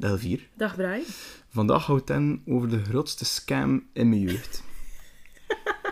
[0.00, 0.48] Dag 4.
[0.54, 1.02] Dag Brian.
[1.48, 4.64] Vandaag houdt het over de grootste scam in mijn jeugd.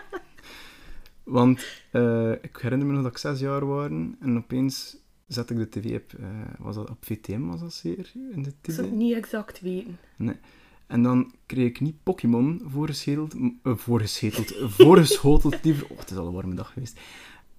[1.25, 3.89] Want uh, ik herinner me nog dat ik zes jaar was
[4.21, 6.27] en opeens zette ik de tv op, uh,
[6.59, 8.69] was dat op VTM was dat zeer in de tv?
[8.69, 9.99] Ik zou het niet exact weten.
[10.17, 10.37] Nee.
[10.87, 15.87] En dan kreeg ik niet Pokémon voorgescheteld, uh, voorgescheteld, voorgeschoteld liever.
[15.91, 17.01] Oh, het is al een warme dag geweest.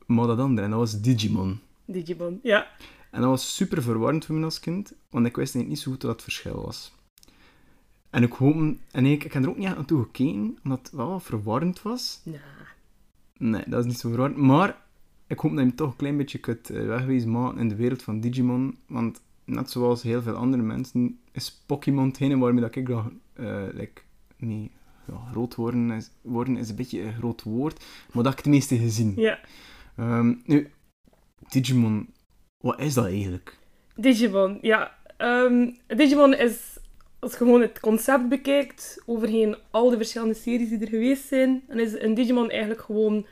[0.05, 1.59] Maar dat andere, en dat was Digimon.
[1.85, 2.67] Digimon, ja.
[3.09, 6.01] En dat was super verwarrend voor me als kind, want ik wist niet zo goed
[6.01, 6.95] wat het verschil was.
[8.09, 8.75] En ik hoop...
[8.91, 12.21] En ik, ik heb er ook niet aan toe gekeken, omdat het wel verwarrend was.
[12.23, 12.39] Nee.
[13.37, 14.37] Nee, dat is niet zo verwarrend.
[14.37, 14.81] Maar
[15.27, 17.75] ik hoop dat je hem toch een klein beetje kunt eh, wegwezen maken in de
[17.75, 18.77] wereld van Digimon.
[18.87, 23.67] Want net zoals heel veel andere mensen, is Pokémon hetgene waarmee dat ik graag uh,
[23.73, 24.01] like,
[24.37, 24.71] mee
[25.07, 28.47] ja, groot worden is, worden is een beetje een groot woord, maar dat ik het
[28.47, 29.13] meeste gezien.
[29.15, 29.39] Ja.
[29.97, 30.71] Um, nu,
[31.49, 32.09] Digimon,
[32.61, 33.57] wat is dat eigenlijk?
[33.95, 34.97] Digimon, ja.
[35.17, 36.77] Um, Digimon is,
[37.19, 41.63] als je gewoon het concept bekijkt, overheen al de verschillende series die er geweest zijn,
[41.67, 43.25] dan is een Digimon eigenlijk gewoon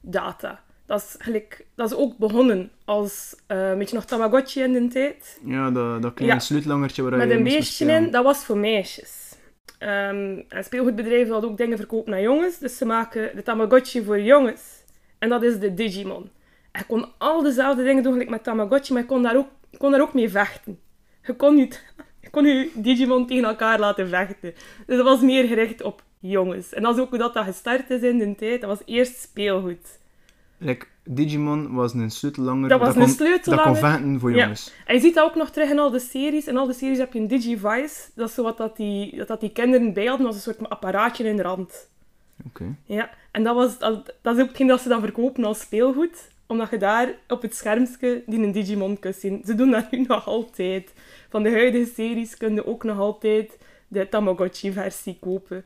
[0.00, 0.62] data.
[0.86, 4.88] Dat is, gelijk, dat is ook begonnen als uh, een beetje nog Tamagotchi in de
[4.88, 5.40] tijd.
[5.44, 6.42] Ja, dat, dat kleine ja.
[6.42, 9.34] sleutelangertje waar Met je een beestje in, dat was voor meisjes.
[9.78, 14.20] Um, en speelgoedbedrijven hadden ook dingen verkopen naar jongens, dus ze maken de Tamagotchi voor
[14.20, 14.62] jongens.
[15.18, 16.30] En dat is de Digimon.
[16.72, 19.90] Ik kon al dezelfde dingen doen gelijk met Tamagotchi, maar ik kon daar ook, kon
[19.90, 20.78] daar ook mee vechten.
[21.22, 21.84] Je kon, niet,
[22.20, 24.54] je kon je Digimon tegen elkaar laten vechten.
[24.86, 26.72] Dus dat was meer gericht op jongens.
[26.72, 28.60] En dat is ook hoe dat, dat gestart is in de tijd.
[28.60, 29.98] Dat was eerst speelgoed.
[30.58, 32.68] Like, Digimon was een sleutellanger.
[32.68, 33.64] Dat was dat een sleutellanger.
[33.64, 34.66] Dat kon vechten voor jongens.
[34.66, 34.84] Ja.
[34.86, 36.46] En je ziet dat ook nog terug in al de series.
[36.46, 38.10] In al de series heb je een Digivice.
[38.14, 40.26] Dat is zo wat dat die, dat, dat die kinderen bij hadden.
[40.26, 41.88] als een soort apparaatje in de rand.
[42.46, 42.74] Oké.
[42.84, 46.28] Ja, en dat, was, dat, dat is ook hetgeen dat ze dan verkopen als speelgoed
[46.50, 49.42] omdat je daar op het schermje die een Digimon kunt zien.
[49.44, 50.92] Ze doen dat nu nog altijd.
[51.28, 55.64] Van de huidige series kun je ook nog altijd de Tamagotchi-versie kopen.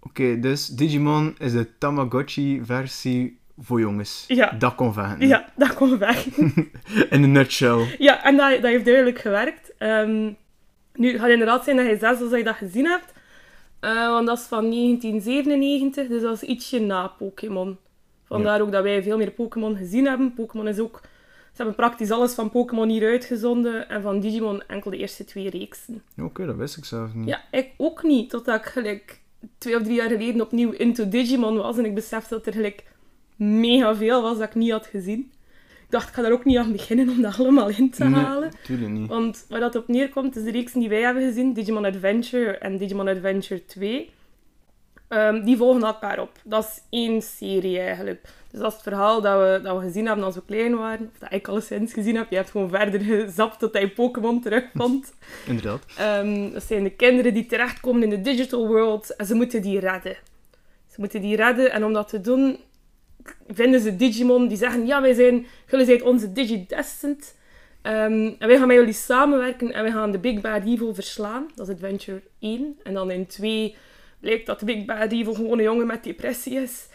[0.00, 4.24] Oké, dus Digimon is de Tamagotchi-versie voor jongens.
[4.28, 4.50] Ja.
[4.50, 5.28] Dat kon vechten.
[5.28, 6.52] Ja, dat kon vechten.
[7.10, 7.96] In een nutshell.
[7.98, 9.72] Ja, en dat, dat heeft duidelijk gewerkt.
[9.78, 10.36] Um,
[10.94, 13.12] nu, het gaat inderdaad zijn dat je zes als je dat gezien hebt.
[13.80, 17.78] Uh, want dat is van 1997, dus dat is ietsje na Pokémon.
[18.30, 20.34] Vandaar ook dat wij veel meer Pokémon gezien hebben.
[20.34, 21.00] Pokémon is ook...
[21.50, 25.50] Ze hebben praktisch alles van Pokémon hier uitgezonden en van Digimon enkel de eerste twee
[25.50, 26.02] reeksen.
[26.18, 27.28] Oké, dat wist ik zelf niet.
[27.28, 28.30] Ja, ik ook niet.
[28.30, 29.20] Totdat ik gelijk
[29.58, 32.84] twee of drie jaar geleden opnieuw into Digimon was en ik besefte dat er gelijk
[33.36, 35.32] mega veel was dat ik niet had gezien.
[35.60, 38.50] Ik dacht, ik ga daar ook niet aan beginnen om dat allemaal in te halen.
[38.68, 39.08] Nee, niet.
[39.08, 42.76] Want waar dat op neerkomt, is de reeksen die wij hebben gezien, Digimon Adventure en
[42.76, 44.10] Digimon Adventure 2.
[45.12, 46.30] Um, die volgen elkaar op.
[46.44, 48.22] Dat is één serie eigenlijk.
[48.50, 51.10] Dus dat is het verhaal dat we, dat we gezien hebben als we klein waren.
[51.12, 52.30] Of dat ik alleszins gezien heb.
[52.30, 55.12] Je hebt gewoon verder gezapt tot hij Pokémon terugvond.
[55.46, 55.84] Inderdaad.
[56.00, 59.16] Um, dat zijn de kinderen die terechtkomen in de digital world.
[59.16, 60.16] En ze moeten die redden.
[60.88, 61.72] Ze moeten die redden.
[61.72, 62.58] En om dat te doen,
[63.48, 64.48] vinden ze Digimon.
[64.48, 67.36] Die zeggen, ja, wij zijn, jullie zijn onze Digidestined.
[67.82, 69.72] Um, en wij gaan met jullie samenwerken.
[69.72, 71.50] En wij gaan de Big Bad Evil verslaan.
[71.54, 72.78] Dat is Adventure 1.
[72.82, 73.76] En dan in 2
[74.20, 76.88] blijkt dat de Big Bad Evil gewoon een jongen met depressie is.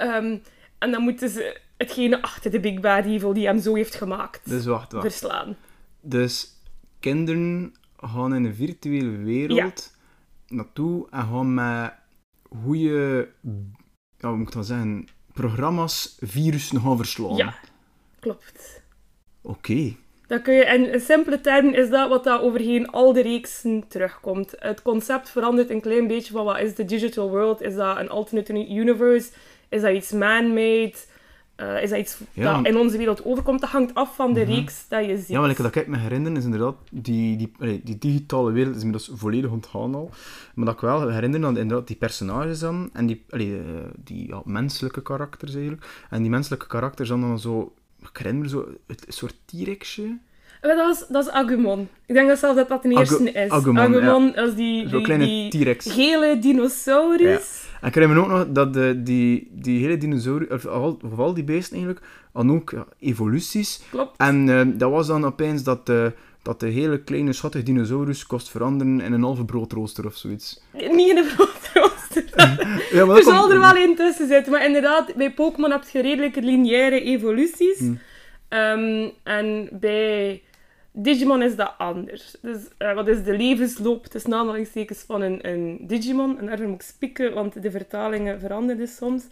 [0.00, 0.42] Um,
[0.78, 4.48] en dan moeten ze hetgene achter de Big Bad Evil die hem zo heeft gemaakt
[4.48, 5.06] dus wacht, wacht.
[5.06, 5.56] verslaan.
[6.00, 6.52] Dus
[7.00, 9.96] kinderen gaan in een virtuele wereld
[10.46, 11.92] naartoe en gaan met
[12.62, 13.28] goede,
[14.18, 17.36] ja, hoe moet ik dat zeggen, programma's virussen gaan verslaan.
[17.36, 17.54] Ja,
[18.20, 18.82] klopt.
[19.40, 19.96] Oké.
[20.26, 23.84] Dat kun je, en in simpele termen is dat wat dat overheen al de reeksen
[23.88, 24.54] terugkomt.
[24.58, 27.62] Het concept verandert een klein beetje van wat is de digital world?
[27.62, 29.30] Is dat een alternate universe?
[29.68, 30.94] Is dat iets man-made?
[31.60, 33.60] Uh, is dat iets dat in onze wereld overkomt?
[33.60, 34.50] Dat hangt af van de mhm.
[34.50, 35.28] reeks dat je ziet.
[35.28, 39.50] Ja, wat ik me herinner is inderdaad, die, die, die digitale wereld is inmiddels volledig
[39.50, 40.10] ontgaan al.
[40.54, 43.64] Maar dat ik wel herinner aan inderdaad die personages dan, en die, allee, eh,
[43.96, 46.06] die ja, menselijke karakters eigenlijk.
[46.10, 47.74] En die menselijke karakters dan, dan zo
[48.08, 50.18] ik herinner me zo een soort T-Rexje.
[50.60, 51.88] Dat, was, dat is Agumon.
[52.06, 53.50] Ik denk dat zelfs dat dat de eerste is.
[53.50, 54.42] Agumon, Agumon ja.
[54.42, 55.92] is die, die, kleine T-Rex.
[55.92, 57.66] gele dinosaurus.
[57.70, 57.78] Ja.
[57.80, 61.18] En ik herinner me ook nog dat de, die, die hele dinosaurus, of al, of
[61.18, 63.80] al die beesten eigenlijk, hadden ook ja, evoluties.
[63.90, 64.16] Klopt.
[64.16, 68.50] En uh, dat was dan opeens dat de, dat de hele kleine schattige dinosaurus kost
[68.50, 70.62] veranderen in een halve broodrooster of zoiets.
[70.72, 71.55] Niet in een broodrooster.
[72.96, 74.52] ja, maar er zal er wel in tussen zitten.
[74.52, 77.78] Maar inderdaad, bij Pokémon heb je redelijk lineaire evoluties.
[77.78, 77.98] Hmm.
[78.48, 80.42] Um, en bij
[80.92, 82.36] Digimon is dat anders.
[82.42, 86.38] Dus uh, wat is de levensloop tussen aanhalingstekens van een, een Digimon?
[86.38, 89.24] En daarvoor moet ik spieken, want de vertalingen veranderen soms.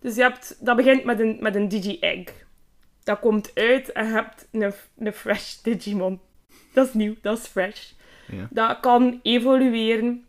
[0.00, 2.46] Dus je hebt, dat begint met een, met een Digi-Egg.
[3.04, 6.20] Dat komt uit en je hebt een, een fresh Digimon.
[6.72, 7.90] Dat is nieuw, dat is fresh.
[8.32, 8.48] Ja.
[8.50, 10.24] dat kan evolueren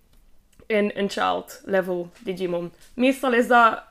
[0.70, 2.72] in een child level Digimon.
[2.94, 3.84] Meestal is dat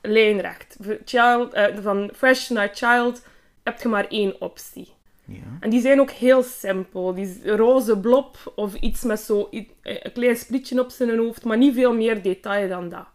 [0.00, 0.76] lijnrecht.
[1.04, 3.26] Child, eh, van fresh naar child
[3.62, 4.94] heb je maar één optie.
[5.24, 5.42] Ja.
[5.60, 7.14] En die zijn ook heel simpel.
[7.14, 11.56] Die roze blob of iets met zo eh, een klein sprietje op zijn hoofd, maar
[11.56, 13.06] niet veel meer detail dan dat.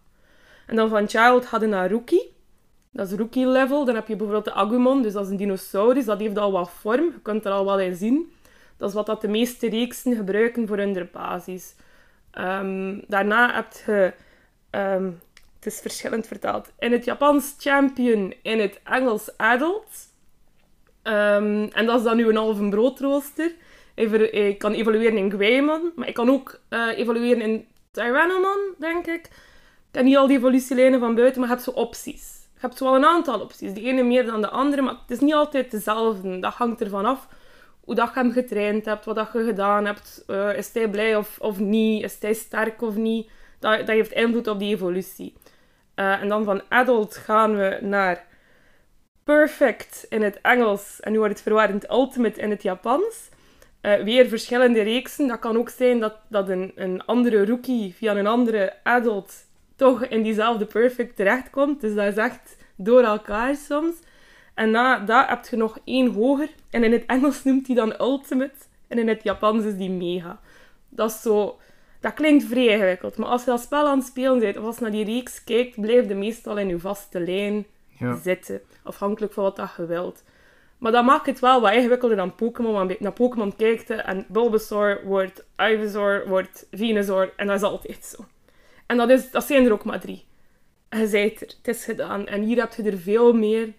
[0.68, 2.34] En dan van Child hadden naar Rookie.
[2.92, 3.86] Dat is Rookie level.
[3.86, 6.06] Dan heb je bijvoorbeeld de Agumon, dus dat is een dinosaurus.
[6.06, 8.32] Dat heeft al wat vorm, je kunt er al wel in zien.
[8.78, 11.76] Dat is wat dat de meeste reeksen gebruiken voor hun basis.
[12.32, 14.14] Ehm, daarna heb je...
[14.70, 15.12] ehm,
[15.56, 16.72] het is verschillend vertaald.
[16.80, 20.10] In het Japans champion, in het Engels adult.
[21.02, 23.52] Ehm, en dat is dan nu een halve broodrooster.
[23.96, 29.26] Ik kan evolueren in Gwaemon, maar ik kan ook eh, evolueren in Tyrannomon, denk ik.
[29.26, 29.32] Ik
[29.92, 32.48] ken niet al die evolutielijnen van buiten, maar je hebt zo opties.
[32.54, 33.74] Je hebt zo wel een aantal opties.
[33.74, 36.40] De ene meer dan de andere, maar het is niet altijd dezelfde.
[36.40, 37.28] Dat hangt ervan af
[37.84, 40.24] hoe dat je hem getraind hebt, wat dat je gedaan hebt.
[40.28, 42.04] Eh, is hij blij of, of niet?
[42.04, 43.30] Is hij sterk of niet?
[43.60, 45.34] Dat, dat heeft invloed op die evolutie.
[45.96, 48.26] Eh, en dan van adult gaan we naar
[49.24, 51.00] perfect in het Engels.
[51.00, 53.30] En nu wordt het verwarrend ultimate in het Japans.
[53.82, 55.28] Eh, weer verschillende reeksen.
[55.28, 59.34] Dat kan ook zijn dat, dat een, een andere rookie via een andere adult
[59.76, 61.82] toch in diezelfde perfect terechtkomt.
[61.82, 63.96] Dus dat is echt door elkaar soms.
[64.54, 66.50] En na dat heb je nog één hoger.
[66.70, 68.54] En in het Engels noemt hij dan ultimate.
[68.88, 70.40] En in het Japans is die mega.
[70.90, 71.60] Dat is zo...
[72.00, 73.18] Dat klinkt vrij ingewikkeld.
[73.18, 75.44] Maar als je dat spel aan het spelen bent, of als je naar die reeks
[75.44, 77.66] kijkt, blijf je meestal in je vaste lijn
[78.00, 78.16] Ja.
[78.16, 78.62] zitten.
[78.84, 80.24] Afhankelijk van wat dat je wilt.
[80.78, 82.74] Maar dat maakt het wel wat ingewikkelder dan Pokémon.
[82.74, 87.34] Want naar Pokémon kijkt en Bulbasaur wordt Ivysaur, wordt Venusaur.
[87.36, 88.26] En dat is altijd zo.
[88.86, 90.26] En dat, is, dat zijn er ook maar drie.
[90.90, 91.48] En je bent er.
[91.58, 92.28] Het is gedaan.
[92.28, 93.74] En hier heb je er veel meer,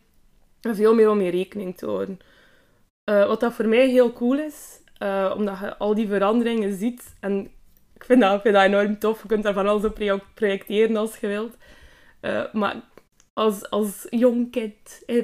[0.63, 2.19] veel meer om je rekening te houden.
[3.05, 7.15] Eh, wat dat voor mij heel cool is, eh, omdat je al die veranderingen ziet.
[7.21, 7.51] En
[7.95, 9.23] ik vind dat, ik vind dat enorm tof.
[9.23, 11.57] Je kunt daar van alles op pro- projecteren als je wilt.
[12.21, 12.77] Eh, maar
[13.33, 14.07] als, als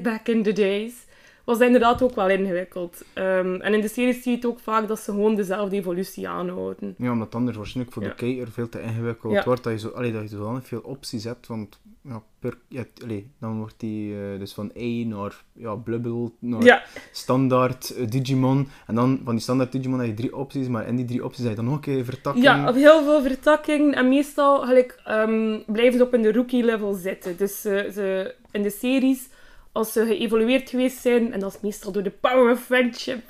[0.02, 1.06] back in the days,
[1.48, 3.02] was dat inderdaad ook wel ingewikkeld.
[3.12, 6.28] Ehm, en in de series zie je het ook vaak dat ze gewoon dezelfde evolutie
[6.28, 6.94] aanhouden.
[6.98, 8.08] Ja, omdat anders waarschijnlijk voor Ja.
[8.08, 9.44] de kijker veel te ingewikkeld Ja.
[9.44, 9.62] wordt.
[9.64, 11.46] Dat je, zo, allee, dat je zodanig veel opties hebt.
[11.46, 16.30] Want ja, per, ja, allee, dan wordt die eh, dus van A naar ja, Blubble,
[16.38, 18.68] naar standaard eh, Digimon.
[18.86, 20.68] En dan van die standaard Digimon heb je drie opties.
[20.68, 22.44] Maar in die drie opties heb je dan nog een keer vertakking.
[22.44, 23.94] ja, of heel veel vertakking.
[23.94, 27.36] En meestal gelijk, ehm, blijven ze op in de rookie level zitten.
[27.36, 29.28] Dus ze, in de series,
[29.72, 33.22] als ze geëvolueerd geweest zijn, en dat is meestal door de power of friendship,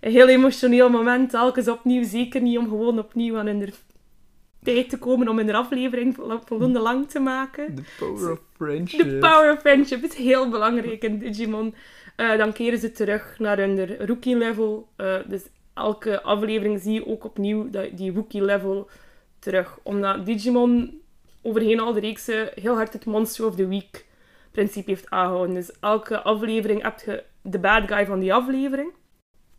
[0.00, 2.04] een heel emotioneel moment, telkens opnieuw.
[2.04, 3.72] Zeker niet om gewoon opnieuw aan hun
[4.62, 7.74] tijd te komen om hun aflevering vol- voldoende lang te maken.
[7.74, 9.04] The power of friendship.
[9.08, 11.74] De power of friendship is heel belangrijk in Digimon.
[12.16, 14.88] Eh, dan keren ze terug naar hun rookie level.
[14.96, 15.42] Eh, dus
[15.74, 18.88] elke aflevering zie je ook opnieuw die rookie level
[19.38, 19.78] terug.
[19.82, 21.00] Omdat Digimon
[21.42, 24.04] overheen al de reeksen heel hard het Monster of the Week
[24.52, 25.54] principe heeft aangehouden.
[25.54, 28.92] Dus elke aflevering heb je de bad guy van die aflevering.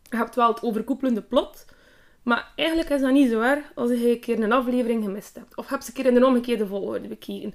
[0.09, 1.65] Je hebt wel het overkoepelende plot.
[2.23, 5.57] Maar eigenlijk is dat niet zo erg als je een keer een aflevering gemist hebt.
[5.57, 7.53] Of heb je een keer in de omgekeerde volgorde bekeken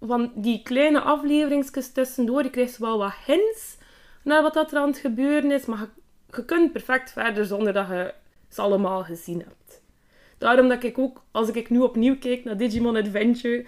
[0.00, 3.76] van die kleine afleveringsjes tussendoor, je krijgt wel wat hints
[4.22, 5.88] naar wat dat er aan het gebeuren is, maar je,
[6.36, 8.14] je kunt perfect verder zonder dat je
[8.48, 9.82] ze allemaal gezien hebt.
[10.38, 13.64] Daarom dat ik ook, als ik nu opnieuw kijk naar Digimon Adventure,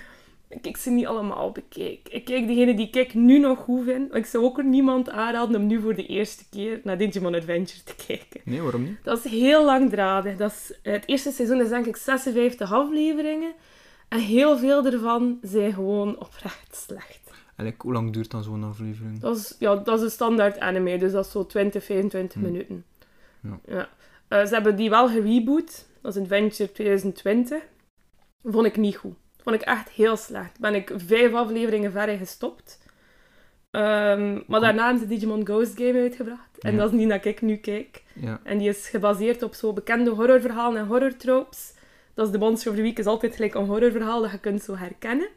[0.52, 2.08] ik ik ze niet allemaal bekijk.
[2.10, 4.14] Ik kijk degene die ik nu nog goed vind.
[4.14, 7.94] Ik zou ook niemand aanraden om nu voor de eerste keer naar Digimon Adventure te
[8.06, 8.40] kijken.
[8.44, 8.96] Nee, waarom niet?
[9.02, 10.36] Dat is heel langdradig.
[10.36, 13.52] Dat is, het eerste seizoen is denk ik 56 afleveringen.
[14.08, 17.20] En heel veel ervan zijn gewoon oprecht slecht.
[17.56, 19.20] En hoe lang duurt dan zo'n aflevering?
[19.20, 22.46] Dat is, ja, dat is een standaard anime, dus dat is zo 20, 25 Hm.
[22.46, 22.84] minuten.
[23.66, 23.88] Ja.
[24.28, 25.86] Eh, ze hebben die wel gereboot.
[26.00, 27.62] Dat is Adventure 2020.
[28.44, 29.14] Vond ik niet goed.
[29.42, 30.60] Vond ik echt heel slecht.
[30.60, 32.80] Ben ik vijf afleveringen verder gestopt.
[33.70, 36.58] Ehm, maar daarna hebben ze Digimon Ghost Game uitgebracht.
[36.58, 36.78] En Ja.
[36.78, 38.02] dat is niet dat ik nu kijk.
[38.14, 38.40] Ja.
[38.42, 41.74] En die is gebaseerd op zo bekende horrorverhalen en horrortropes.
[42.14, 44.62] Dat is de Monster of the Week is altijd gelijk een horrorverhaal dat je kunt
[44.62, 45.28] zo herkennen.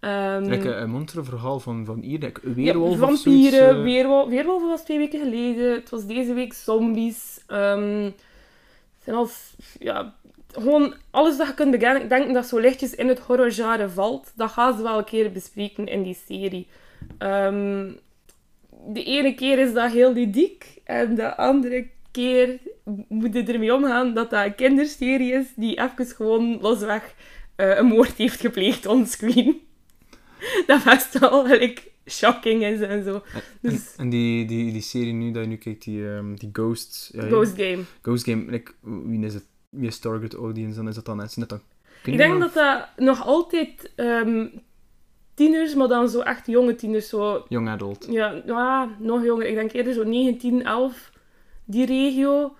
[0.00, 3.82] Ehm, Like, een monsterverhaal van, van hier, like, ja, weerwolf vampieren, eh.
[3.82, 5.72] weerwolf, weerwolven was twee weken geleden.
[5.74, 7.40] Het was deze week zombies.
[7.46, 10.14] Ehm, het zijn als, ja,
[10.52, 14.50] gewoon alles dat je kunt bekennen- denken dat zo lichtjes in het horrorgenre valt, dat
[14.50, 16.66] gaan ze wel een keer bespreken in die serie.
[17.18, 17.90] Ehm,
[18.86, 22.58] de ene keer is dat heel ludiek en de andere keer
[23.08, 27.14] moet je ermee omgaan dat dat een kinderserie is die even gewoon losweg
[27.56, 29.60] eh, een moord heeft gepleegd onscreen.
[30.66, 33.22] dat best wel like, shocking is en zo.
[33.34, 36.50] En, Dus- en die, die, die serie nu, dat je nu kijkt, die, ehm, die
[36.52, 37.82] ja, Ghost Game.
[38.02, 39.44] Ghost Game, like, wie is het
[39.80, 41.60] je target audience, dan is dat dan mensen net dan
[42.04, 44.46] Ik denk dat dat nog altijd ehm,
[45.34, 48.06] tieners, maar dan zo echt jonge tieners, zo Young adult.
[48.10, 49.46] Ja, ja, nog jonger.
[49.46, 51.12] Ik denk eerder zo 19, 11,
[51.64, 52.56] die regio.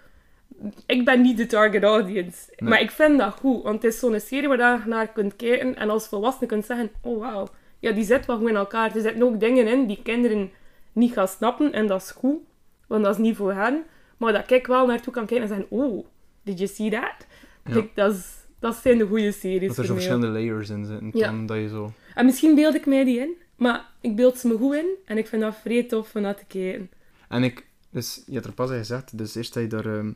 [0.86, 2.52] Ik ben niet de target audience.
[2.56, 2.70] Nee.
[2.70, 5.76] Maar ik vind dat goed, want het is zo'n serie waar je naar kunt kijken
[5.76, 7.46] en als volwassene kunt zeggen, oh wauw,
[7.78, 8.94] ja, die zit wel goed in elkaar.
[8.94, 10.50] Er zitten ook dingen in die kinderen
[10.92, 12.38] niet gaan snappen en dat is goed,
[12.86, 13.84] want dat is niet voor hen.
[14.16, 16.06] Maar dat ik wel naartoe kan kijken en zeggen, oh,
[16.42, 17.26] did you see that?
[17.64, 17.74] Ja.
[17.74, 18.24] Like, dat, is,
[18.58, 21.10] dat zijn de goede series Dat er zo verschillende layers in zitten.
[21.12, 21.26] Ja.
[21.26, 21.92] Dan dat je zo...
[22.14, 25.18] En misschien beeld ik mij die in, maar ik beeld ze me goed in en
[25.18, 26.90] ik vind dat vrij tof om naar te kijken.
[27.28, 27.66] En ik...
[27.90, 29.86] Dus, je hebt er pas al gezegd, dus eerst dat je daar...
[29.86, 30.12] ehm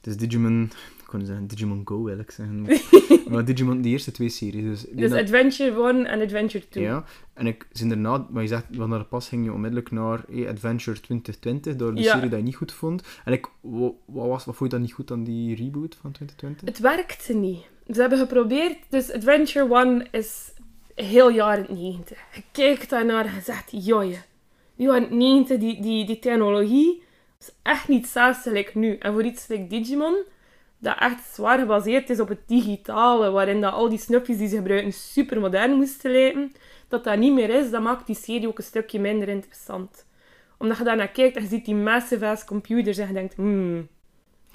[0.00, 0.70] dus Digimon...
[1.10, 2.66] Kon zeggen Digimon Go, wil ik zeggen.
[3.30, 4.64] maar Digimon, die eerste twee series.
[4.64, 6.84] Dus, Dus dat- Adventure 1 en Adventure 2.
[6.84, 9.90] Ja, en ik zijn daarna, maar je zegt, want naar de pas ging je onmiddellijk
[9.90, 12.12] naar eh, Adventure 2020, door de Ja.
[12.14, 13.02] serie die je niet goed vond.
[13.24, 16.12] En ik, wa- wat, was, wat vond je dan niet goed aan die reboot van
[16.12, 16.68] 2020?
[16.68, 17.68] Het werkte niet.
[17.94, 20.52] Ze hebben geprobeerd, dus Adventure 1 is
[20.94, 22.18] heel jaren 90.
[22.34, 24.16] Je kijkt daarnaar en je zegt, joje,
[24.74, 27.02] jaren 90, die, die, die technologie
[27.40, 28.12] is echt niet
[28.44, 28.96] like nu.
[28.96, 30.14] En voor iets like Digimon,
[30.80, 34.56] dat echt zwaar gebaseerd is op het digitale, waarin dat al die snufjes die ze
[34.56, 36.52] gebruiken super modern moesten lijken,
[36.88, 40.06] dat dat niet meer is, dat maakt die serie ook een stukje minder interessant.
[40.58, 43.88] Omdat je daarnaar kijkt en je ziet die massive ass computers en je denkt, hmm,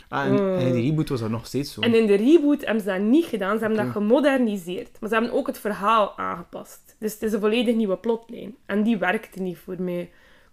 [0.10, 1.82] Ah, en, en in die reboot was dat nog steeds zo.
[1.82, 3.58] en in de reboot hebben ze dat niet gedaan.
[3.58, 4.98] Ze hebben dat gemoderniseerd.
[5.00, 6.96] Maar ze hebben ook het verhaal aangepast.
[7.00, 8.56] Dus het is een volledig nieuwe plotlijn.
[8.66, 10.02] En die werkte niet voor mij.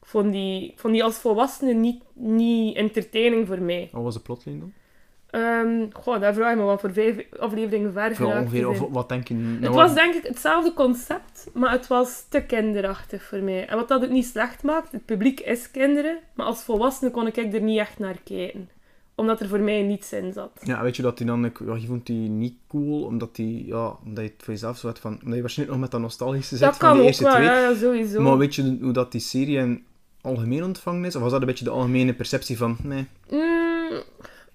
[0.00, 3.88] Ik vond die, ik vond die als volwassene niet, niet entertaining voor mij.
[3.92, 4.72] Wat was de plotlijn dan?
[5.32, 8.68] Ehm goh, daar vraag je me wel voor vijf afleveringen ver Voor geraakt te ongeveer,
[8.68, 9.34] of wat denk je?
[9.34, 13.66] nou, Het was denk ik hetzelfde concept, maar het was te kinderachtig voor mij.
[13.66, 17.26] En wat dat ook niet slecht maakt, het publiek is kinderen, maar als volwassene kon
[17.26, 18.68] ik er niet echt naar kijken.
[19.14, 20.50] Omdat er voor mij niets in zat.
[20.62, 21.44] Ja, weet je dat die dan...
[21.44, 23.66] Ik, ja, je vond die niet cool, omdat die...
[23.66, 25.12] Ja, omdat je het voor jezelf zo had van...
[25.22, 27.44] Omdat je waarschijnlijk nog met dat nostalgische zit dat van die eerste wel, twee.
[27.46, 28.20] ja, ja, sowieso.
[28.22, 29.84] Maar weet je hoe dat die serie in
[30.20, 31.16] algemeen ontvangen is?
[31.16, 32.76] Of was dat een beetje de algemene perceptie van...
[32.82, 34.02] Nee, Mm,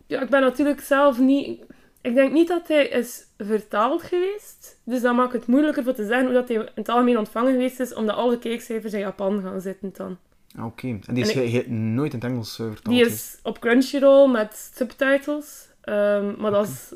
[0.07, 1.61] ja, ik ben natuurlijk zelf niet...
[2.01, 4.79] Ik denk niet dat hij is vertaald geweest.
[4.83, 7.51] Dus dat maakt het moeilijker voor te zeggen hoe dat hij in het algemeen ontvangen
[7.51, 10.17] geweest is, omdat alle kijkcijfers in Japan gaan zitten dan.
[10.55, 10.87] Ah, oké.
[10.87, 12.95] En die is En ge- ge- nooit in het Engels eh, vertaald.
[12.95, 15.67] Die is op Crunchyroll met subtitles.
[15.81, 16.93] Ehm, maar dat is,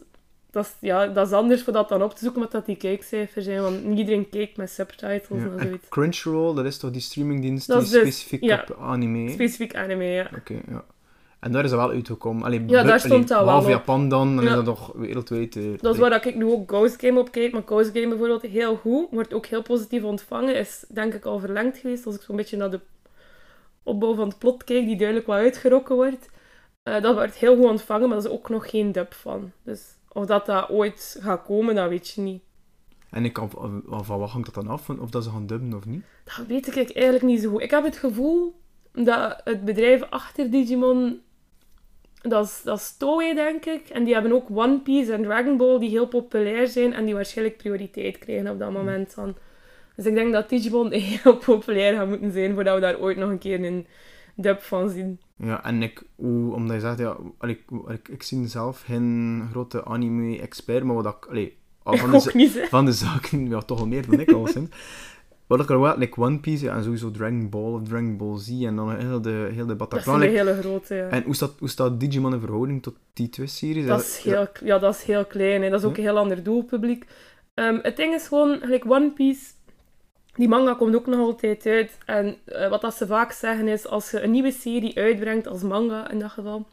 [0.51, 2.75] dat, is, ja, dat is anders voor dat dan op te zoeken, wat dat die
[2.75, 3.61] kijkcijfers zijn.
[3.61, 5.87] Want niet iedereen kijkt met subtitles Ja, en en zoiets.
[5.89, 8.65] Crunchyroll, dat is toch die streamingdienst Dat die dus- specifiek ja.
[8.69, 9.29] op anime...
[9.31, 10.29] Specifiek anime, ja.
[10.37, 10.83] Oké, ja.
[11.41, 12.43] En daar is dat wel uitgekomen.
[12.43, 13.69] Allee, Ja, daar stond dat wel Behalve.
[13.69, 14.49] Japan dan, dan Ja.
[14.49, 15.55] is dat nog wereldwijd...
[15.55, 17.51] eh, Dat is waar ik nu ook Ghost Game op kijk.
[17.51, 19.07] Maar Ghost Game bijvoorbeeld heel goed.
[19.11, 20.55] Wordt ook heel positief ontvangen.
[20.55, 22.05] Is denk ik al verlengd geweest.
[22.05, 22.79] Als ik zo'n beetje naar de
[23.83, 26.29] opbouw van het plot kijk, die duidelijk wat uitgerokken wordt.
[26.83, 29.51] Eh, dat wordt heel goed ontvangen, maar dat is ook nog geen dub van.
[29.63, 29.81] Dus
[30.11, 32.41] of dat dat ooit gaat komen, dat weet je niet.
[33.09, 34.89] En ik kan, van van wat hangt dat dan af?
[34.89, 36.03] Of dat ze gaan dubben of niet?
[36.23, 37.61] Dat weet ik eigenlijk niet zo goed.
[37.61, 38.55] Ik heb het gevoel
[38.93, 41.19] dat het bedrijf achter Digimon...
[42.21, 43.89] Dat is, dat is Toei, denk ik.
[43.89, 47.13] En die hebben ook One Piece en Dragon Ball, die heel populair zijn en die
[47.13, 49.35] waarschijnlijk prioriteit krijgen op dat moment dan.
[49.95, 53.29] Dus ik denk dat Digimon heel populair gaat moeten zijn voordat we daar ooit nog
[53.29, 53.87] een keer een
[54.35, 55.19] dub van zien.
[55.35, 59.85] Ja, en ik, hoe, omdat je zegt, ja, ik, ik, ik zie zelf geen grote
[59.85, 64.19] anime-expert, maar wat ik, allee, van, de, van de zaken, ja, toch al meer dan
[64.19, 64.75] ik al sinds.
[65.51, 68.37] Wat ik er wel, like One Piece ja, en sowieso Dragon Ball of Dragon Ball
[68.37, 70.19] Z en dan heel de, heel de Dat Bataclan.
[70.19, 71.07] de like- hele grote, ja.
[71.07, 73.85] En hoe staat, hoe staat Digimon in verhouding tot die twee series?
[73.85, 75.61] Dat is heel, ja, dat is heel klein.
[75.63, 75.69] Hè.
[75.69, 77.05] Dat is ook een heel ander doelpubliek.
[77.53, 79.51] Ehm, het ding is gewoon, gelijk One Piece,
[80.33, 81.97] die manga komt ook nog altijd uit.
[82.05, 85.61] En eh, wat dat ze vaak zeggen is, als je een nieuwe serie uitbrengt, als
[85.61, 86.65] manga in dat geval,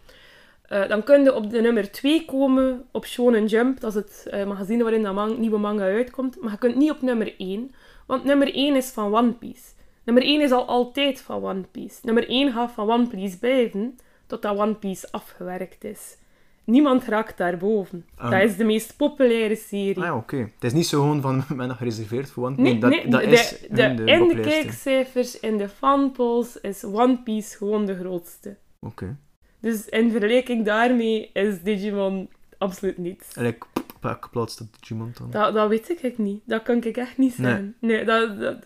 [0.62, 3.80] eh, dan kun je op de nummer 2 komen op Shonen Jump.
[3.80, 6.40] Dat is het eh, magazine waarin dat man- nieuwe manga uitkomt.
[6.40, 7.70] Maar je kunt niet op nummer 1.
[8.08, 9.62] Want nummer 1 is van One Piece.
[10.04, 11.98] Nummer 1 is al altijd van One Piece.
[12.02, 16.16] Nummer 1 gaat van One Piece blijven totdat One Piece afgewerkt is.
[16.64, 18.06] Niemand raakt daarboven.
[18.16, 18.30] Ah.
[18.30, 20.02] dat is de meest populaire serie.
[20.02, 20.36] Ah oké.
[20.36, 22.70] Het is niet zo gewoon van, men gereserveerd voor One Piece.
[22.70, 26.84] Nee, dat, nee, dat de, is de, de in de kijkcijfers, in de fanpolls, is
[26.84, 28.56] One Piece gewoon de grootste.
[28.80, 29.16] Oké.
[29.60, 33.34] Dus in vergelijking daarmee is Digimon absoluut niets.
[33.34, 33.64] En ik,
[34.02, 35.30] op plaats staat Digimon dan?
[35.30, 36.42] Dat, dat weet ik niet.
[36.44, 37.76] Dat kan ik echt niet zeggen.
[37.80, 38.56] Nee, dat, dat...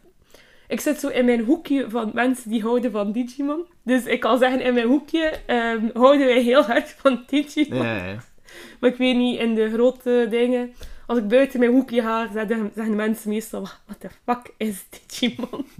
[0.68, 3.64] Ik zit zo in mijn hoekje van mensen die houden van Digimon.
[3.82, 7.86] Dus ik kan zeggen, in mijn hoekje ehm, houden wij heel hard van Digimon.
[7.86, 8.22] Ja.
[8.80, 10.72] Maar ik weet niet, in de grote dingen...
[11.06, 13.66] Als ik buiten mijn hoekje ga, zeggen, zeggen mensen meestal...
[13.86, 15.66] Wat de fuck is Digimon?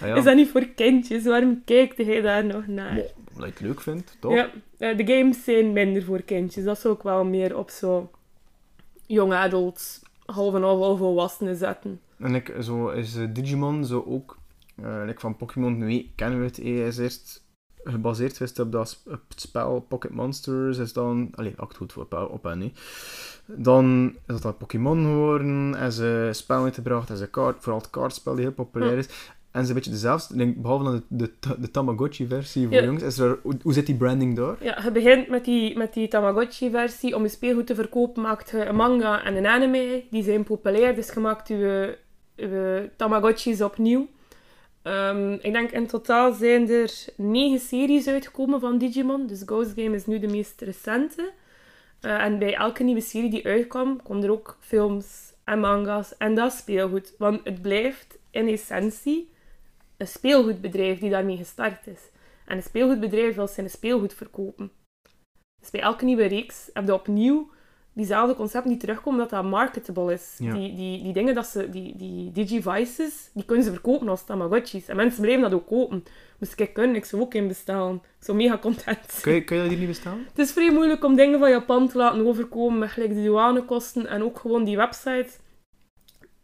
[0.00, 0.14] Ah, ja.
[0.14, 1.24] Is dat niet voor kindjes?
[1.24, 2.94] Waarom kijkt hij daar nog naar?
[2.94, 4.34] Maar dat je het leuk vindt, toch?
[4.34, 6.64] Ja, eh, de games zijn minder voor kindjes.
[6.64, 8.10] Dat zou ik wel meer op zo
[9.06, 12.00] young adults, half en half al volwassenen zetten.
[12.18, 14.38] En ik, zo is eh, Digimon zo ook,
[14.76, 17.44] like van Pokémon, nu kennen we het, eh, is eerst
[17.84, 22.28] gebaseerd geweest op, dat, op het spel Pocket Monsters, is dan, allee, act goed voor
[22.28, 22.72] op, en nee.
[23.46, 28.34] Dan is dat Pokémon geworden, en ze spel uitgebracht, en ze kaart, vooral het kaartspel
[28.34, 29.08] die heel populair is.
[29.54, 32.82] En ze een beetje dezelfde, denk, behalve dan de, de, de Tamagotchi-versie voor Ja.
[32.84, 34.56] jongens, is er, hoe, hoe zit die branding daar?
[34.60, 37.16] Ja, je begint met die, met die Tamagotchi-versie.
[37.16, 40.02] Om je speelgoed te verkopen maakt je een manga en een anime.
[40.10, 41.98] Die zijn populair, dus je maakt je,
[42.36, 44.08] je Tamagotchis opnieuw.
[44.82, 49.26] Ehm, ik denk in totaal zijn er negen series uitgekomen van Digimon.
[49.26, 51.30] Dus Ghost Game is nu de meest recente.
[52.00, 56.34] Eh, en bij elke nieuwe serie die uitkwam, komen er ook films en manga's en
[56.34, 57.14] dat speelgoed.
[57.18, 59.32] Want het blijft in essentie
[60.04, 62.00] een speelgoedbedrijf die daarmee gestart is.
[62.46, 64.70] En een speelgoedbedrijf wil zijn speelgoed verkopen.
[65.60, 67.50] Dus bij elke nieuwe reeks heb je opnieuw
[67.92, 70.34] diezelfde concepten die terugkomen, dat dat marketable is.
[70.38, 70.54] Ja.
[70.54, 74.88] Die, die, die dingen, dat ze, die, die digivices, die kunnen ze verkopen als Tamagotchis.
[74.88, 76.04] En mensen blijven dat ook kopen.
[76.38, 77.94] Moest ik kunnen, ik zou ook in bestellen.
[77.94, 79.18] Ik zou mega content.
[79.20, 80.24] Kun je, kun je dat hier niet bestaan?
[80.28, 84.06] Het is vrij moeilijk om dingen van Japan te laten overkomen met gelijk de douanekosten
[84.06, 85.38] en ook gewoon die websites.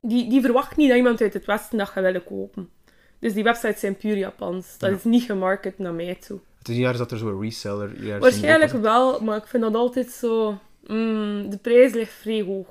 [0.00, 2.70] Die, die verwacht niet dat iemand uit het Westen dat gaat willen kopen.
[3.20, 4.78] Dus die websites zijn puur Japans.
[4.78, 4.96] Dat Ja.
[4.96, 6.38] is niet gemarket naar mij toe.
[6.58, 8.18] Het is jaar dat er zo'n reseller...
[8.20, 10.58] Waarschijnlijk wel, maar ik vind dat altijd zo...
[10.86, 12.66] mm, de prijs ligt vrij hoog.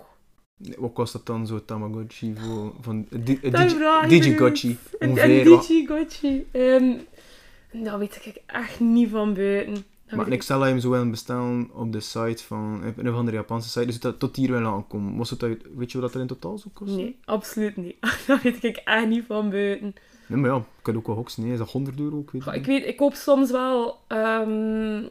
[0.78, 2.74] Wat kost dat dan, zo'n Tamagotchi voor...
[2.82, 4.78] Van, di, eh, Dat digi, Digigotchi.
[5.00, 6.46] En, en Ongeveer, wat- Digigotchi.
[6.52, 6.94] ehm
[7.72, 9.74] daar weet ik echt niet van buiten.
[9.74, 13.10] Dat Maar ik stel dat je hem zo willen bestellen op de site van een
[13.10, 15.18] of andere Japanse site, dus dat tot hier wil aankomen.
[15.18, 16.98] Was het uit, weet je wat dat er in totaal zou kosten?
[16.98, 17.96] Nee, absoluut niet.
[18.28, 19.96] dat weet ik echt niet van buiten.
[20.30, 21.44] Nee, maar ja, ik kan ook wel hoksen.
[21.44, 22.20] Nee, is dat 100 euro?
[22.20, 25.04] Ik weet Goh, ik weet, ik koop soms wel ehm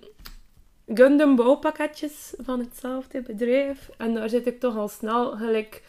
[0.94, 3.90] Gundam bouwpakketjes van hetzelfde bedrijf.
[3.96, 5.82] En daar zit ik toch al snel gelijk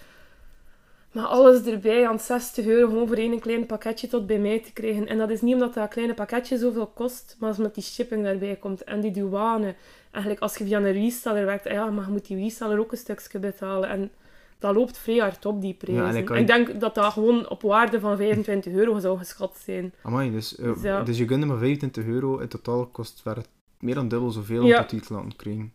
[1.12, 4.74] met alles erbij aan 60 euro gewoon voor één klein pakketje tot bij mij te
[4.74, 5.08] krijgen.
[5.08, 8.56] En dat is niet omdat dat kleine pakketje zoveel kost, maar omdat die shipping daarbij
[8.56, 9.76] komt en die douane.
[10.12, 12.92] Eigenlijk als je via een reseller werkt, ah ja, maar je moet die reseller ook
[12.92, 13.90] een stukje betalen.
[13.90, 14.12] En
[14.60, 16.06] dat loopt vrij hard op, die prijzen.
[16.06, 19.18] en ik kan- En ik denk dat dat gewoon op waarde van 25 euro zou
[19.18, 19.94] geschat zijn.
[20.04, 21.04] Amai, dus, eh, Dus ja.
[21.04, 22.38] dus je kunt maar 25 euro.
[22.38, 24.76] In totaal kost het meer dan dubbel zoveel Ja.
[24.76, 25.74] om tot hier te laten krijgen.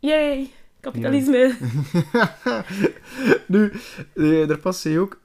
[0.00, 1.54] Yay, kapitalisme.
[3.46, 3.72] nu,
[4.14, 5.20] eh, er past je ook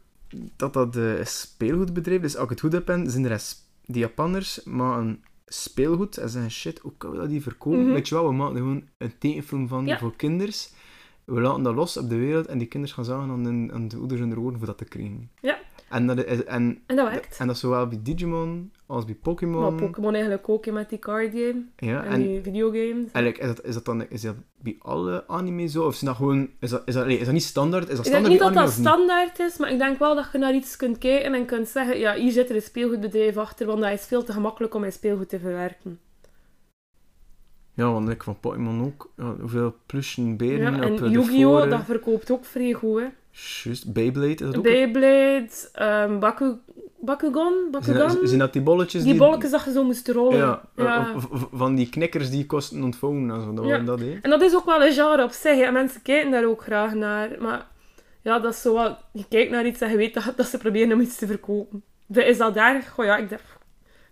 [0.55, 2.35] dat dat eh, een speelgoedbedrijf is.
[2.35, 3.43] Als ik het goed heb, zijn er
[3.85, 7.83] die Japanners maar een speelgoed en zeggen shit, hoe kunnen we dat die verkopen?
[7.83, 7.91] Mhm.
[7.93, 9.97] Weet je wel, we maken er gewoon een tekenfilm van Ja.
[9.99, 10.71] voor kinders.
[11.33, 13.87] We laten dat los op de wereld en die kinderen gaan zagen aan, hun- aan
[13.87, 15.29] de ouders hun oren voor dat te krijgen.
[15.41, 15.57] Ja.
[15.89, 17.37] En dat, is, en, En dat werkt.
[17.39, 19.75] en dat is zowel bij Digimon als bij Maar Pokémon.
[19.75, 23.11] Pokémon eigenlijk ook met die card game ja, en, en, die videogames.
[23.11, 25.85] Eigenlijk, is dat, is dat dan is dat bij alle anime zo?
[25.85, 26.49] Of is dat gewoon...
[26.59, 27.89] Is dat, is dat, nee, is dat niet standaard?
[27.89, 30.15] Is dat Ik denk standaard niet bij dat dat standaard is, maar ik denk wel
[30.15, 33.37] dat je naar iets kunt kijken en kunt zeggen, ja, hier zit er een speelgoedbedrijf
[33.37, 35.99] achter, want dat is veel te gemakkelijk om mijn speelgoed te verwerken.
[37.73, 39.09] Ja, want ik van Pokémon ook.
[39.17, 41.69] Ja, hoeveel plushen beren Ja, en eh, Yu-Gi-Oh!
[41.69, 43.07] dat verkoopt ook vrij goed, hè.
[43.63, 44.63] Juist, Beyblade is dat ook...
[44.63, 45.49] Beyblade,
[46.19, 46.53] Baku,
[46.99, 50.37] Bakugan, Zijn dat, zijn dat die bolletjes die bolletjes dat je zo moest rollen.
[50.37, 51.13] Ja, eh, Ja.
[51.19, 53.53] v- van die knikkers die kosten ontvouwen en zo.
[53.53, 53.77] Dat Ja.
[53.79, 54.17] dat, hè.
[54.21, 55.59] En dat is ook wel een genre op zich.
[55.59, 57.29] En mensen kijken daar ook graag naar.
[57.39, 57.67] Maar
[58.21, 58.97] ja, dat is zo wel...
[59.13, 61.83] Je kijkt naar iets en je weet dat, dat ze proberen om iets te verkopen.
[62.13, 62.81] Is dat daar?
[62.93, 63.41] Goh ja, ik denk...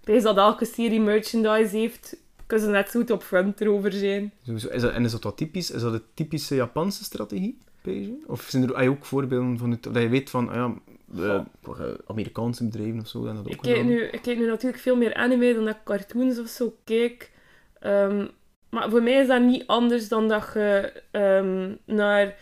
[0.04, 2.17] Weet dat elke serie merchandise heeft.
[2.50, 4.32] Kunnen ze net zo goed op front erover zijn.
[4.44, 5.72] Is dat, en is dat wat typisch?
[5.72, 7.58] Is dat de typische Japanse strategie?
[7.82, 8.18] Peje?
[8.28, 10.74] Of zijn er ah, ook voorbeelden van het, dat je weet van, ah ja,
[11.06, 14.46] de, eh, Amerikaanse bedrijven of zo, dan dat ook Ik kijk, nu, ik kijk nu
[14.48, 17.32] natuurlijk veel meer anime dan dat ik cartoons of zo kijk.
[17.80, 18.28] Ehm,
[18.70, 22.36] maar voor mij is dat niet anders dan dat je ehm, naar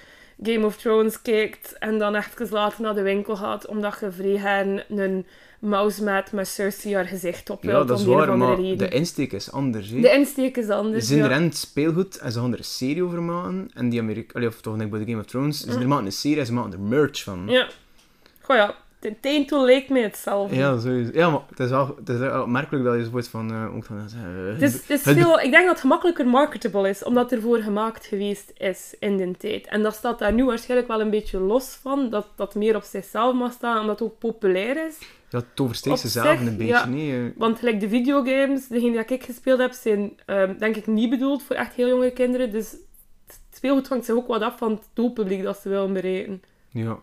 [0.44, 4.86] Game of Thrones kijkt en dan echt later naar de winkel gaat, omdat je vrij
[4.90, 5.26] een
[5.60, 8.78] mousemat met Cersei haar gezicht op Ja, wilt, dat is waar, maar reden.
[8.78, 9.90] de insteek is anders.
[9.90, 11.26] De insteek is anders, Zijn ja.
[11.26, 13.70] er en speelgoed en ze gaan er een serie over maken.
[13.74, 16.06] En die Amerika allee, of toch niet bij de Game of Thrones, ze er maken
[16.06, 17.44] een serie en ze maken er merch van.
[17.48, 17.68] Ja.
[18.42, 18.76] Goh ja,
[19.10, 20.56] de Tainto lijkt mij hetzelfde.
[20.56, 21.12] Ja, sowieso.
[21.14, 23.68] Ja, maar het is wel, het is wel opmerkelijk dat je zo wordt van...
[23.76, 27.04] ook van eh, Het is, het is veel, ik denk dat het gemakkelijker marketable is,
[27.04, 29.68] omdat het ervoor gemaakt geweest is in de tijd.
[29.68, 32.84] En dat staat daar nu waarschijnlijk wel een beetje los van, dat dat meer op
[32.84, 34.98] zichzelf mag staan, omdat het ook populair is.
[35.30, 36.86] Ja, het oversteekt Op ze zelf zich, een beetje, ja.
[36.86, 37.26] nee.
[37.26, 37.32] eh.
[37.36, 41.44] Want gelijk de videogames, degene die ik gespeeld heb, zijn ehm, denk ik niet bedoeld
[41.44, 42.52] voor echt heel jonge kinderen.
[42.52, 42.72] Dus
[43.28, 46.42] het speelgoed hangt zich ook wat af van het doelpubliek dat ze willen bereiken.
[46.70, 47.00] Ja.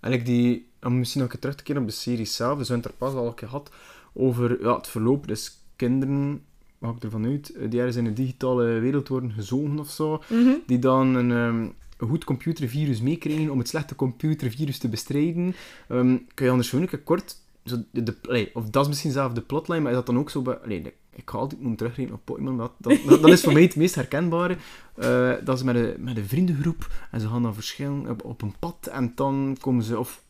[0.00, 2.74] En ik die, om misschien keer terug te keren op de serie zelf, dus we
[2.74, 3.70] het er pas al gehad
[4.12, 5.26] over ja, het verloop.
[5.28, 6.42] Dus kinderen
[6.80, 10.22] ga ik ervan uit, eh, die ergens in een digitale wereld worden gezogen of zo,
[10.28, 10.50] Mhm.
[10.66, 15.54] die dan een, ehm, een goed computervirus meekrijgen om het slechte computervirus te bestrijden.
[15.88, 19.32] Ehm, kun je anders gewoon een kort, zo de, de, of dat is misschien zelf
[19.32, 22.18] de plotline, maar is dat dan ook zo bij, de- ik ga altijd moeten terugrekenen
[22.18, 24.56] op Pokémon, dat, dat, dat, dat is voor mij het meest herkenbare.
[24.94, 28.42] Eh, dat is met een, met een vriendengroep en ze gaan dan verschillen op, op
[28.42, 30.22] een pad en dan komen ze, of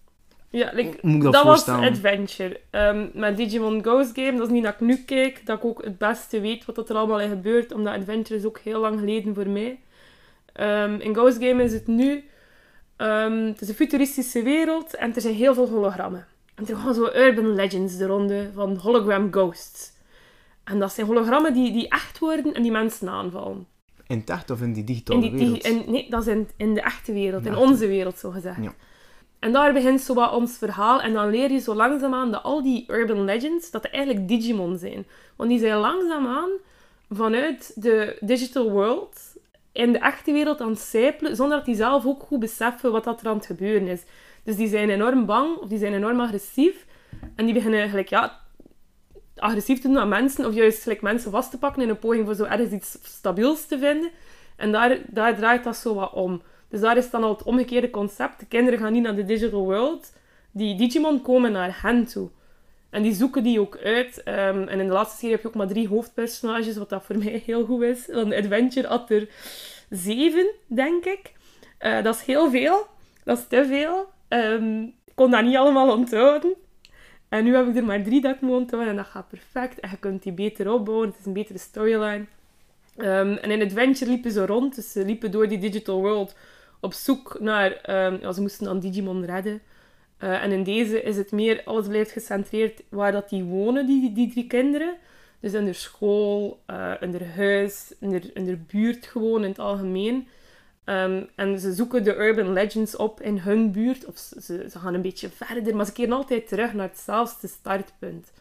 [0.52, 1.68] Ja, like, moet ik dat, dat was?
[1.68, 2.60] Adventure.
[3.14, 5.98] Met Digimon Ghost Game, dat is niet dat ik nu kijk, dat ik ook het
[5.98, 9.48] beste weet wat er allemaal in gebeurt, omdat Adventure is ook heel lang geleden voor
[9.48, 9.80] mij.
[10.52, 12.24] Ehm, in Ghost Game is het nu...
[12.96, 16.26] ehm, het is een futuristische wereld en er zijn heel veel hologrammen.
[16.54, 19.92] En er gaan zo urban legends de ronde van hologram ghosts.
[20.64, 23.66] En dat zijn hologrammen die, die echt worden en die mensen aanvallen.
[24.06, 25.62] In het echt of in die In digitale die, wereld?
[25.62, 27.68] die- in, nee, dat is in, in de echte wereld, De in echte.
[27.68, 28.62] onze wereld zo gezegd.
[28.62, 28.74] Ja.
[29.42, 31.00] En daar begint zo wat ons verhaal.
[31.00, 35.06] En dan leer je zo langzaamaan dat al die urban legends, dat eigenlijk Digimon zijn.
[35.36, 36.50] Want die zijn langzaamaan
[37.10, 39.20] vanuit de digital world
[39.72, 43.04] in de echte wereld aan het sijpelen, zonder dat die zelf ook goed beseffen wat
[43.04, 44.02] dat er aan het gebeuren is.
[44.44, 46.86] Dus die zijn enorm bang, of die zijn enorm agressief.
[47.36, 48.40] En die beginnen eigenlijk, ja,
[49.36, 52.24] agressief te doen aan mensen, of juist gelijk mensen vast te pakken in een poging
[52.24, 54.10] voor zo ergens iets stabiels te vinden.
[54.56, 56.42] En daar, daar draait dat zo wat om.
[56.72, 58.40] Dus daar is dan al het omgekeerde concept.
[58.40, 60.12] De kinderen gaan niet naar de digital world.
[60.50, 62.28] Die Digimon komen naar hen toe.
[62.90, 64.22] En die zoeken die ook uit.
[64.22, 67.18] Ehm, en in de laatste serie heb je ook maar drie hoofdpersonages, wat dat voor
[67.18, 68.08] mij heel goed is.
[68.10, 69.28] Van Adventure had er
[69.90, 71.32] zeven, denk ik.
[71.78, 72.86] Eh, dat is heel veel.
[73.24, 74.08] Dat is te veel.
[74.28, 76.54] Ehm, ik kon dat niet allemaal onthouden.
[77.28, 78.72] En nu heb ik er maar drie dat ik moet.
[78.72, 79.80] En dat gaat perfect.
[79.80, 81.08] En je kunt die beter opbouwen.
[81.08, 82.24] Het is een betere storyline.
[82.96, 84.74] Ehm, en in Adventure liepen ze rond.
[84.74, 86.34] Dus ze liepen door die digital world
[86.82, 87.72] op zoek naar...
[87.72, 89.62] ehm, ze moesten dan Digimon redden.
[90.18, 91.62] Eh, en in deze is het meer...
[91.64, 94.94] Alles blijft gecentreerd waar dat die wonen, die, die drie kinderen.
[95.40, 99.48] Dus in de school, eh, in haar huis, in de, in de buurt gewoon in
[99.48, 100.28] het algemeen.
[100.84, 104.04] Ehm, en ze zoeken de urban legends op in hun buurt.
[104.04, 104.40] Of ze,
[104.70, 108.32] ze, gaan een beetje verder, maar ze keren altijd terug naar hetzelfde startpunt.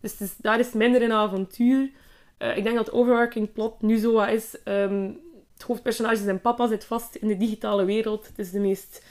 [0.00, 1.90] Dus het is, daar is minder een avontuur.
[2.38, 4.62] Eh, ik denk dat het overarching plot nu zo is.
[4.62, 5.10] ehm,
[5.56, 8.26] het hoofdpersonage zijn papa zit vast in de digitale wereld.
[8.26, 9.04] Het is de meest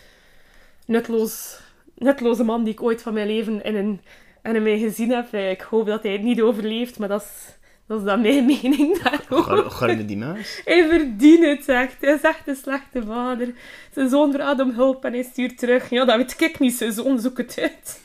[0.86, 1.60] nutloos,
[1.96, 4.02] nutloze man die ik ooit van mijn leven in een
[4.42, 5.34] anime gezien heb.
[5.34, 7.56] Eh, Ik hoop dat hij het niet overleeft, maar dat is,
[7.88, 9.58] dat is dan mijn mening daarover.
[9.58, 10.62] Ga, ga je die naast?
[10.66, 11.96] Hij verdient het echt.
[12.02, 13.54] Hij is echt een slechte vader.
[13.94, 15.90] Zijn zoon vraagt om hulp en hij stuurt terug.
[15.90, 16.74] Ja, dat weet ik niet.
[16.74, 18.02] Zijn zoon zoekt het uit.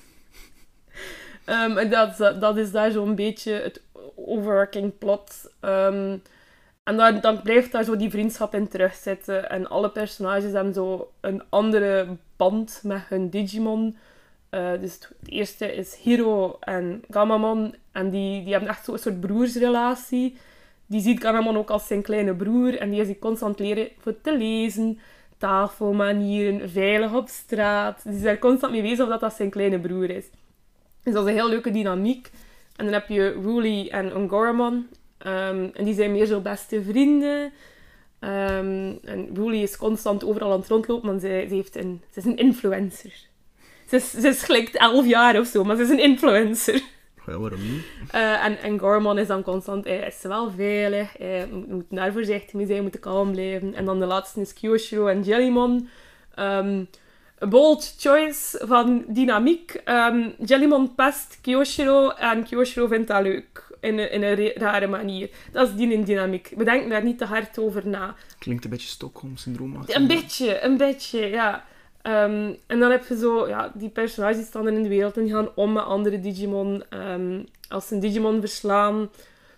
[1.45, 3.81] Ehm, en dat, dat is daar zo'n beetje het
[4.17, 5.33] overarching plot.
[5.61, 6.17] Ehm,
[6.83, 9.51] en dan, dan blijft daar zo die vriendschap in terugzitten.
[9.51, 13.97] En alle personages hebben zo een andere band met hun Digimon.
[14.51, 17.75] Eh, dus het eerste is Hiro en Gamamon.
[17.93, 20.37] En die, die hebben echt zo'n soort broersrelatie.
[20.87, 22.79] Die ziet Gamamon ook als zijn kleine broer.
[22.79, 24.99] En die is die constant leren voor te lezen.
[25.39, 28.03] Tafelmanieren, veilig op straat.
[28.05, 30.25] Die is daar constant mee bezig of dat dat zijn kleine broer is.
[31.03, 32.31] Dus dat is een heel leuke dynamiek.
[32.77, 34.89] En dan heb je Wooly en Ungoramon.
[35.23, 37.53] Ehm, en die zijn meer zo beste vrienden.
[38.19, 42.19] Ehm, en Wooly is constant overal aan het rondlopen, want zij, ze, heeft een, ze
[42.19, 43.13] is een influencer.
[43.89, 46.83] Ze is, ze is gelijk 11 jaar of zo, maar ze is een influencer.
[47.27, 47.85] Ja, waarom niet?
[48.11, 52.13] Eh, en, en Gorman is dan constant, hij is wel veilig, hij moet, moet daar
[52.13, 53.75] voorzichtig mee zijn, moet kalm blijven.
[53.75, 55.89] En dan de laatste is Kyoshiro en Jellymon.
[56.35, 56.85] Ehm,
[57.39, 59.81] een bold choice van dynamiek.
[59.85, 63.70] Ehm, Jellymon pest Kyoshiro en Kyoshiro vindt dat leuk.
[63.81, 65.31] In een, in een re- rare manier.
[65.53, 66.53] Dat is die dynamiek.
[66.57, 68.15] We denken daar niet te hard over na.
[68.39, 69.77] Klinkt een beetje Stockholm-syndroom.
[69.87, 71.65] Een beetje, een beetje, ja.
[72.03, 75.17] Ehm, en dan heb je zo, ja, die personages die staan er in de wereld
[75.17, 76.83] en die gaan om met andere Digimon.
[76.89, 79.11] Ehm, als ze een Digimon verslaan,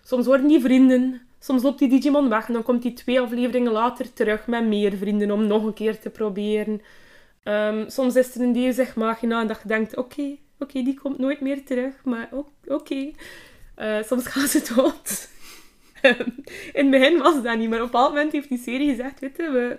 [0.03, 1.21] soms worden die vrienden.
[1.39, 4.97] Soms loopt die Digimon weg en dan komt die twee afleveringen later terug met meer
[4.97, 6.81] vrienden om nog een keer te proberen.
[7.43, 10.99] Ehm, soms is er een Deus Ex Machina en dat je denkt, oké, oké, die
[10.99, 12.29] komt nooit meer terug, maar
[12.67, 13.11] oké.
[13.75, 15.29] Eh, soms gaan ze dood.
[16.73, 19.19] In het begin was dat niet, maar op een bepaald moment heeft die serie gezegd,
[19.19, 19.77] weet je, we,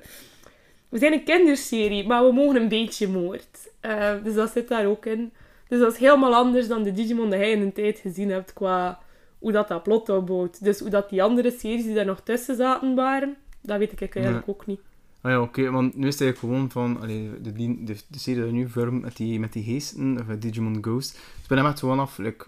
[0.89, 3.71] we zijn een kinderserie, maar we mogen een beetje moord.
[3.81, 5.33] Eh, dus dat zit daar ook in.
[5.69, 8.53] Dus dat is helemaal anders dan de Digimon dat jij in een tijd gezien hebt
[8.53, 8.99] qua
[9.39, 10.65] hoe dat, dat plot opbouwt.
[10.65, 14.17] Dus hoe dat die andere series die daar nog tussen zaten waren, dat weet ik
[14.17, 14.81] eigenlijk ook niet.
[15.21, 18.45] Ah ja, oké, want nu is het eigenlijk gewoon van allee, de, de, de, serie
[18.45, 21.13] je nu vormt met die, met die geesten, of Digimon Ghost.
[21.13, 22.47] Dus ben hem echt gewoon af, like,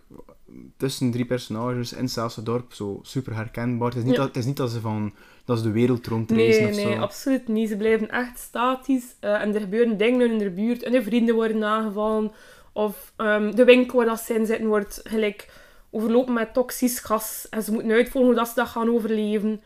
[0.77, 3.89] tussen drie personages in hetzelfde dorp, zo super herkenbaar.
[3.89, 4.19] Het is niet, Ja.
[4.19, 5.13] dat, het is niet dat ze van,
[5.45, 7.01] dat ze de wereld rondreizen Nee, of nee, zo.
[7.01, 7.69] absoluut niet.
[7.69, 9.17] Ze blijven echt statisch.
[9.21, 10.83] eh, en er gebeuren dingen in de buurt.
[10.83, 12.33] En de vrienden worden aangevallen.
[12.73, 15.49] Of ehm, de winkel waar dat ze in zitten wordt gelijk
[15.91, 17.47] overlopen met toxisch gas.
[17.51, 19.61] En ze moeten uitvolgen hoe dat ze dat gaan overleven.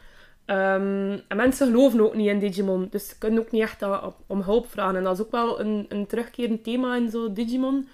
[0.44, 2.88] Ehm, en mensen geloven ook niet in Digimon.
[2.90, 4.96] Dus ze kunnen ook niet echt dat- om hulp vragen.
[4.96, 7.88] En dat is ook wel een, een terugkerend thema in zo Digimon.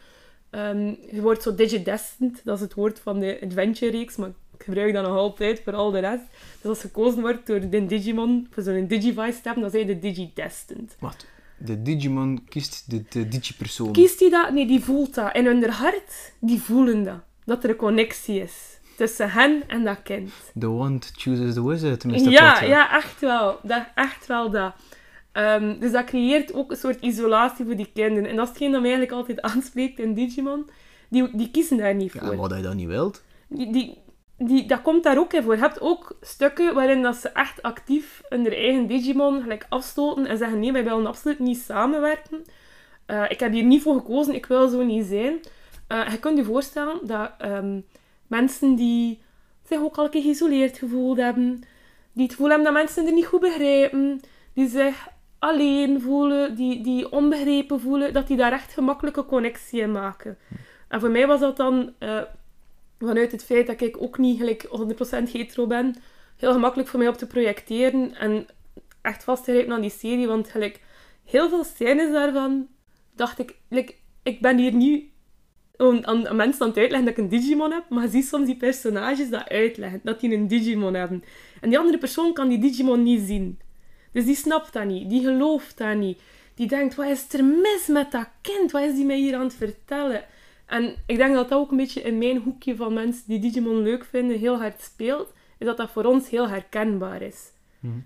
[0.50, 2.40] Ehm, je wordt zo digidestined.
[2.44, 4.16] Dat is het woord van de adventure-reeks.
[4.16, 6.24] Maar ik gebruik dat nog altijd voor al de rest.
[6.60, 9.94] Dus als gekozen wordt door de Digimon, voor zo'n Digivice te hebben, dan zijn je
[9.94, 10.96] de digidestined.
[10.98, 11.26] Wat?
[11.58, 13.92] De Digimon kiest de, de Digi-persoon.
[13.92, 14.52] Kiest die dat?
[14.52, 15.34] Nee, die voelt dat.
[15.34, 17.20] In hun hart, die voelen dat.
[17.44, 20.30] Dat er een connectie is tussen hen en dat kind.
[20.58, 22.30] The wand chooses the wizard, Mr.
[22.30, 23.58] Ja, ja, echt wel.
[23.62, 24.74] Dat, echt wel dat.
[25.36, 28.30] Ehm, dus dat creëert ook een soort isolatie voor die kinderen.
[28.30, 30.68] En dat is hetgeen dat mij eigenlijk altijd aanspreekt in Digimon.
[31.08, 32.32] Die, die kiezen daar niet Ja, voor.
[32.32, 33.22] en wat hij dan niet wilt.
[33.48, 33.98] die, die,
[34.38, 35.54] die, dat komt daar ook in voor.
[35.54, 40.38] Je hebt ook stukken waarin dat ze echt actief hun eigen Digimon gelijk afstoten en
[40.38, 42.44] zeggen nee, wij willen absoluut niet samenwerken.
[43.06, 45.40] Eh, ik heb hier niet voor gekozen, ik wil zo niet zijn.
[45.88, 47.80] Eh, je kunt je voorstellen dat ehm,
[48.26, 49.20] mensen die
[49.68, 51.60] zich ook al een keer geïsoleerd gevoeld hebben,
[52.12, 54.20] die het gevoel hebben dat mensen er niet goed begrijpen,
[54.54, 55.08] die zich
[55.46, 60.38] alleen voelen, die, die onbegrepen voelen, dat die daar echt gemakkelijke connectie in maken.
[60.88, 62.22] En voor mij was dat dan, eh,
[62.98, 65.94] vanuit het feit dat ik ook niet gelijk 100% hetero ben,
[66.36, 68.46] heel gemakkelijk voor mij op te projecteren en
[69.02, 70.80] echt vast te grijpen aan die serie, want gelijk,
[71.24, 72.66] heel veel scènes daarvan
[73.14, 73.54] dacht ik,
[74.22, 75.10] ik ben hier nu
[75.76, 78.46] aan, aan mensen aan het uitleggen dat ik een Digimon heb, maar je ziet soms
[78.46, 81.24] die personages dat uitleggen, dat die een Digimon hebben.
[81.60, 83.58] En die andere persoon kan die Digimon niet zien.
[84.16, 86.20] Dus die snapt dat niet, die gelooft dat niet.
[86.54, 88.70] Die denkt, wat is er mis met dat kind?
[88.70, 90.24] Wat is die mij hier aan het vertellen?
[90.66, 93.82] En ik denk dat dat ook een beetje in mijn hoekje van mensen die Digimon
[93.82, 97.50] leuk vinden heel hard speelt, is dat dat voor ons heel herkenbaar is.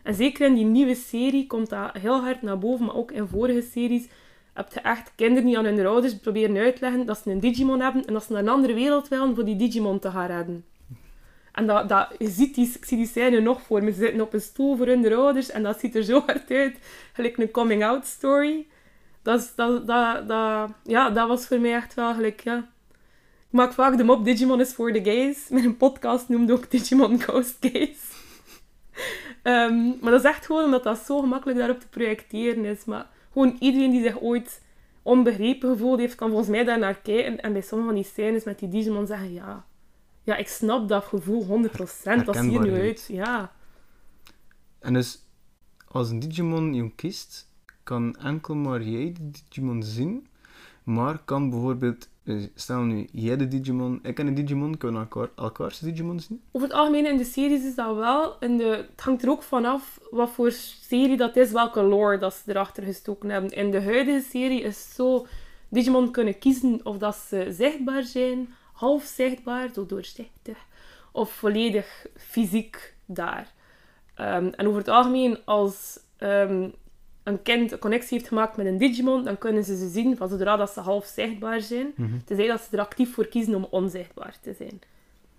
[0.02, 3.26] En zeker in die nieuwe serie komt dat heel hard naar boven, maar ook in
[3.26, 4.08] vorige series
[4.52, 7.40] heb je echt kinderen die aan hun ouders proberen uit te leggen dat ze een
[7.40, 10.26] Digimon hebben en dat ze naar een andere wereld willen voor die Digimon te gaan
[10.26, 10.64] redden.
[11.52, 13.92] En dat, dat, je ziet die, ik zie die scène nog voor me.
[13.92, 16.76] Ze zitten op een stoel voor hun ouders en dat ziet er zo hard uit.
[17.12, 18.66] Gelijk een coming-out story.
[19.22, 22.68] Dat, dat, dat, dat, ja, dat was voor mij echt wel gelijk, ja.
[23.50, 25.48] Ik maak vaak de mop Digimon is voor de gays.
[25.48, 27.98] Mijn podcast noemde ook Digimon Ghost Gays.
[29.42, 32.84] Ehm, maar dat is echt gewoon omdat dat zo gemakkelijk daarop te projecteren is.
[32.84, 34.62] Maar gewoon iedereen die zich ooit
[35.02, 37.40] onbegrepen gevoeld heeft, kan volgens mij daar naar kijken.
[37.40, 39.64] En bij sommige van die scènes met die Digimon zeggen, ja,
[40.22, 42.24] ja ik snap dat gevoel 100%.
[42.24, 43.06] Dat zie je nu uit.
[43.08, 43.52] Ja.
[44.78, 45.26] En dus,
[45.88, 47.48] als een Digimon je kiest,
[47.82, 50.26] kan enkel maar jij de Digimon zien.
[50.84, 55.28] Maar kan bijvoorbeeld, eh, stel nu, jij de Digimon, ik en de Digimon, kunnen elkaar,
[55.36, 56.42] elkaars Digimon zien?
[56.52, 58.38] Over het algemeen in de series is dat wel.
[58.38, 62.34] In de, het hangt er ook vanaf wat voor serie dat is, welke lore dat
[62.34, 63.50] ze erachter gestoken hebben.
[63.50, 65.26] In de huidige serie is zo...
[65.70, 70.58] Digimon kunnen kiezen of dat ze zichtbaar zijn, half zichtbaar, zo doorzichtig,
[71.12, 73.52] of volledig fysiek daar.
[74.14, 76.68] Ehm, en over het algemeen, als ehm,
[77.22, 80.28] een kind een connectie heeft gemaakt met een Digimon, dan kunnen ze ze zien van
[80.28, 81.94] zodra dat ze half zichtbaar zijn.
[82.24, 84.80] Tenzij dat ze er actief voor kiezen om onzichtbaar te zijn.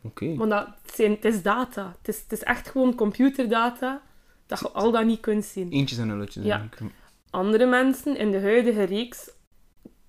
[0.01, 0.35] Oké.
[0.35, 1.95] Want dat zijn, het is data.
[1.97, 4.01] Het is, het is echt gewoon computerdata
[4.45, 5.71] dat je al dat niet kunt zien.
[5.71, 6.45] Eentjes en nulletjes.
[6.45, 6.69] Ja.
[7.29, 9.29] Andere mensen in de huidige reeks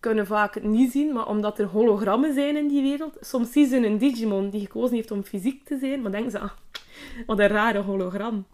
[0.03, 3.69] kunnen vaak het niet zien, maar omdat er hologrammen zijn in die wereld, soms zien
[3.69, 6.51] ze een Digimon die gekozen heeft om fysiek te zijn, maar denken ze, ah,
[7.27, 8.45] wat een rare hologram.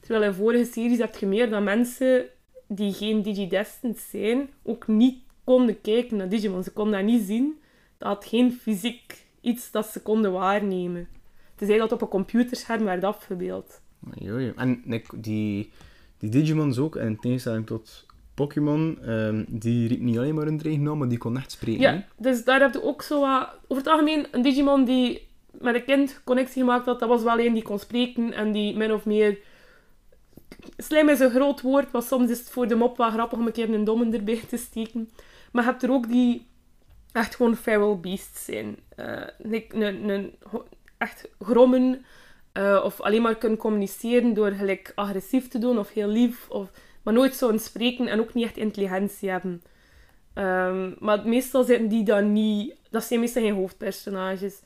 [0.00, 2.26] Terwijl in vorige series heb je meer dat mensen
[2.66, 6.62] die geen Digidestined zijn, ook niet konden kijken naar Digimon.
[6.62, 7.58] Ze konden dat niet zien.
[7.98, 11.08] Dat had geen fysiek iets dat ze konden waarnemen.
[11.54, 13.80] Tenzij dat op een computerscherm werd afgebeeld.
[14.14, 14.52] Jojo.
[14.56, 14.82] En
[15.14, 15.72] die,
[16.18, 18.06] die Digimons ook, in tegenstelling tot
[18.46, 21.80] Pokémon, ehm, die riep niet alleen maar een naam, maar die kon echt spreken.
[21.80, 23.48] Ja, dus daar heb je ook zo wat...
[23.68, 27.38] Over het algemeen, een Digimon die met een kind connectie gemaakt had, dat was wel
[27.40, 29.38] een die kon spreken en die min of meer...
[30.76, 33.46] Slim is een groot woord, maar soms is het voor de mop wel grappig om
[33.46, 35.10] een keer een domme erbij te steken.
[35.52, 36.46] Maar je hebt er ook die
[37.12, 38.76] echt gewoon feral beasts zijn.
[38.96, 39.22] Eh,
[39.68, 40.66] een, ho-
[40.98, 42.04] echt grommen
[42.52, 46.70] eh, of alleen maar kunnen communiceren door gelijk agressief te doen of heel lief, of,
[47.08, 49.62] maar nooit zo'n spreken en ook niet echt intelligentie hebben.
[50.34, 52.74] Ehm, maar meestal zitten die dan niet...
[52.90, 54.60] Dat zijn meestal geen hoofdpersonages.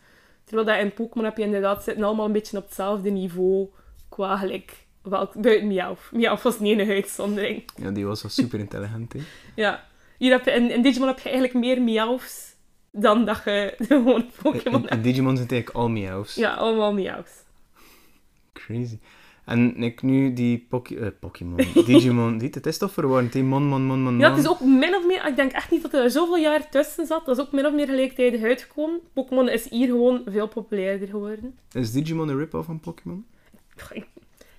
[0.45, 3.69] Terwijl dat in Pokémon heb je inderdaad zitten allemaal een beetje op hetzelfde niveau
[4.09, 4.87] qua gelijk...
[5.03, 5.97] Buiten Miauw.
[6.13, 7.65] Miauw was niet een uitzondering.
[7.77, 9.13] Ja, die was wel super intelligent.
[9.13, 9.21] hè.
[9.63, 9.89] Ja.
[10.19, 12.55] Hier heb je, in, in Digimon heb je eigenlijk meer Miauws
[12.91, 15.05] dan dat je gewoon In, Pokémon in hebt.
[15.05, 16.35] Digimon zijn het eigenlijk al meows.
[16.35, 17.31] Ja, allemaal Miauws.
[18.53, 18.99] Crazy.
[19.45, 23.83] En ik nu die eh, Pokémon, Digimon, die, het is toch verwarrend, die man, man,
[23.83, 25.27] man, man, Ja, het is ook min of meer...
[25.27, 27.27] Ik denk echt niet dat er zoveel jaar tussen zat.
[27.27, 29.01] Dat is ook min of meer gelijktijdig uitgekomen.
[29.13, 31.59] Pokémon is hier gewoon veel populairder geworden.
[31.73, 33.25] Is Digimon een rip-off van Pokémon?
[33.93, 34.07] Ik,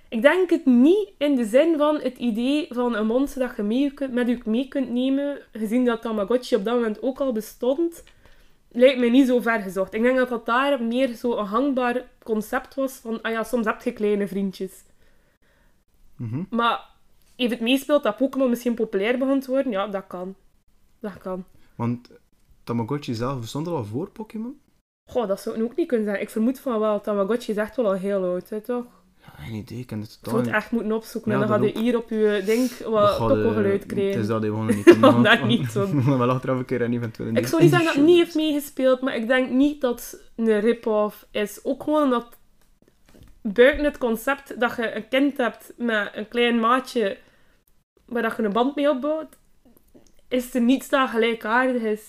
[0.08, 3.62] ik denk het niet in de zin van het idee van een monster dat je
[3.62, 7.32] mee kunt, met je mee kunt nemen, gezien dat Tamagotchi op dat moment ook al
[7.32, 8.04] bestond,
[8.74, 9.94] lijkt mij niet zo ver gezocht.
[9.94, 13.66] Ik denk dat dat daar meer zo een hangbaar concept was van, ah ja, soms
[13.66, 14.84] heb je kleine vriendjes.
[16.16, 16.42] Mhm.
[16.50, 16.90] Maar
[17.36, 19.72] heeft het meespeelt dat Pokémon misschien populair begon te worden?
[19.72, 20.34] Ja, dat kan.
[21.00, 21.44] Dat kan.
[21.74, 22.10] Want
[22.64, 24.60] Tamagotchi zelf bestond al voor Pokémon?
[25.10, 26.24] Goh, dat zou ik ook niet kunnen zeggen.
[26.24, 29.03] Ik vermoed van wel, Tamagotchi is echt wel al heel oud, hè, toch?
[29.38, 31.30] Geen idee, ik ken het Ik totaal zou het echt moeten opzoeken.
[31.30, 33.88] Ja, en dan dat ga je hier op je ding Dat wat gaat, kokkelgeluid eh,
[33.88, 34.12] krijgen.
[34.12, 35.22] Het is dat die gewoon niet kunnen.
[35.22, 35.88] Dat niet zo.
[35.94, 38.34] Maar wel achteraf een keer en eventueel Ik zou niet zeggen dat het niet heeft
[38.44, 41.60] meegespeeld, maar ik denk niet dat het een rip-off is.
[41.62, 42.38] Ook gewoon omdat
[43.42, 47.18] buiten het concept dat je een kind hebt met een klein maatje
[48.04, 49.36] waar dat je een band mee opbouwt,
[50.28, 52.02] is er niets dat gelijkaardig is.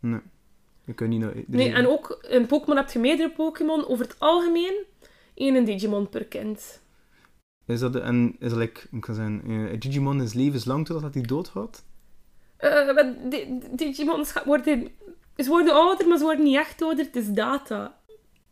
[0.00, 0.20] Nee.
[0.84, 1.32] Je kunt niet naar...
[1.46, 3.86] Nee, en ook in Pokémon heb je meerdere Pokémon.
[3.88, 4.74] Over het algemeen
[5.34, 6.82] één Digimon per kind.
[7.66, 11.14] Is dat, de, en is dat like, ik kan zeggen, eh, Digimon is levenslang totdat
[11.14, 11.84] hij doodgaat?
[12.56, 14.88] Eh, maar di- Digimons worden,
[15.36, 17.04] ze worden ouder, maar ze worden niet echt ouder.
[17.04, 17.98] Het is data.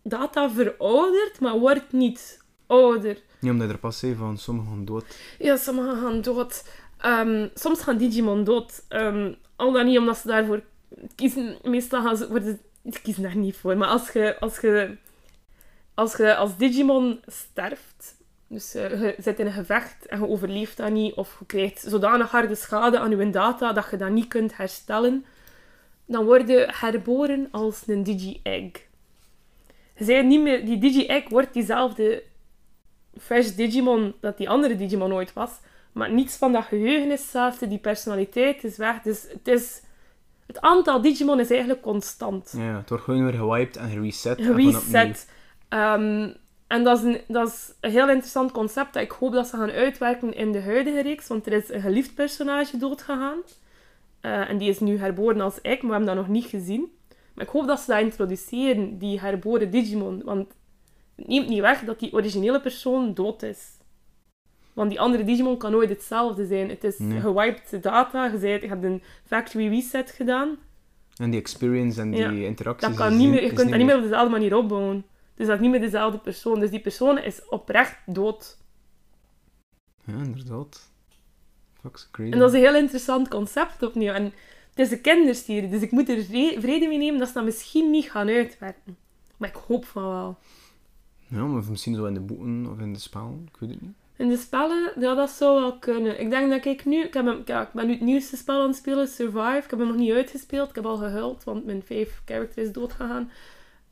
[0.02, 3.22] Data veroudert, maar wordt niet ouder.
[3.40, 5.04] Niet omdat er pas zei van sommigen gaan dood.
[5.38, 6.64] Ja, sommigen gaan dood.
[6.98, 8.84] Ehm, soms gaan Digimon dood.
[8.88, 10.62] Ehm, al dan niet omdat ze daarvoor
[11.14, 11.56] kiezen.
[11.62, 13.76] Meestal gaan ze, worden, ze kiezen daar niet voor.
[13.76, 14.96] Maar als je als, je,
[15.94, 20.76] als, je als Digimon sterft, dus eh, je zit in een gevecht en je overleeft
[20.76, 24.28] dat niet, of je krijgt zodanig harde schade aan je data dat je dat niet
[24.28, 25.24] kunt herstellen,
[26.06, 28.70] dan word je herboren als een Digi-Egg.
[29.96, 32.22] Zei niet meer, die Digi-Egg wordt diezelfde
[33.18, 35.50] fresh Digimon dat die andere Digimon ooit was.
[35.92, 39.02] Maar niets van dat geheugen is hetzelfde, die personaliteit is weg.
[39.02, 39.82] Dus het, is,
[40.46, 42.54] het aantal Digimon is eigenlijk constant.
[42.56, 44.38] Ja, het wordt gewoon weer gewiped en gereset.
[44.38, 44.70] opnieuw.
[44.70, 45.28] Gereset.
[45.72, 46.28] Ehm,
[46.66, 49.56] en dat is, een, dat is een heel interessant concept dat ik hoop dat ze
[49.56, 51.28] gaan uitwerken in de huidige reeks.
[51.28, 53.38] Want er is een geliefd personage doodgegaan.
[54.20, 56.92] Eh, en die is nu herboren als ik, maar we hebben dat nog niet gezien.
[57.34, 60.22] Maar ik hoop dat ze dat introduceren, die herboren Digimon.
[60.24, 60.48] Want
[61.16, 63.68] het neemt niet weg dat die originele persoon dood is.
[64.72, 66.68] Want die andere Digimon kan nooit hetzelfde zijn.
[66.68, 67.20] Het is Nee.
[67.20, 68.24] gewiped data.
[68.24, 70.56] Je, zei, je hebt een factory reset gedaan.
[71.16, 72.88] En die experience en die Ja, interacties.
[72.88, 75.04] Dat kan niet meer, je kunt dat niet meer op dezelfde manier opbouwen.
[75.42, 76.60] Dus dat is niet meer dezelfde persoon.
[76.60, 78.58] Dus die persoon is oprecht dood.
[80.04, 80.90] Ja, inderdaad.
[81.80, 82.32] Fuck's crazy.
[82.32, 84.12] En dat is een heel interessant concept opnieuw.
[84.12, 87.34] En het is een kinderserie, dus ik moet er vre- vrede mee nemen dat ze
[87.34, 88.96] dat misschien niet gaan uitwerken.
[89.36, 90.38] Maar ik hoop van wel.
[91.28, 93.94] Ja, maar misschien zo in de boeken of in de spel, ik weet het niet.
[94.16, 96.20] In de spellen, ja, dat zou wel kunnen.
[96.20, 97.04] Ik denk dat ik nu...
[97.04, 99.60] Ik, heb hem, ja, ik ben nu het nieuwste spel aan het spelen, Survive.
[99.64, 100.68] Ik heb hem nog niet uitgespeeld.
[100.68, 103.16] Ik heb al gehuild, want mijn fave character is doodgegaan.
[103.16, 103.30] En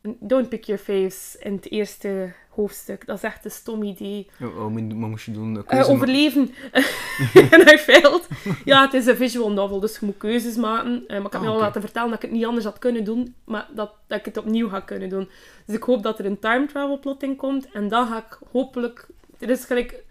[0.03, 3.07] Don't pick your faves in het eerste hoofdstuk.
[3.07, 4.31] Dat is echt een stom idee.
[4.39, 5.67] Wat moest je doen?
[5.67, 6.51] Eh, overleven.
[7.51, 8.29] en hij failed.
[8.65, 11.05] Ja, het is een visual novel, dus je moet keuzes maken.
[11.07, 12.79] Eh, maar ik heb Ah, me al laten vertellen dat ik het niet anders had
[12.79, 15.29] kunnen doen, maar dat, dat ik het opnieuw ga kunnen doen.
[15.67, 17.71] Dus ik hoop dat er een time travel plot in komt.
[17.73, 19.07] En dan ga ik hopelijk...
[19.39, 20.03] Er is, gelijk,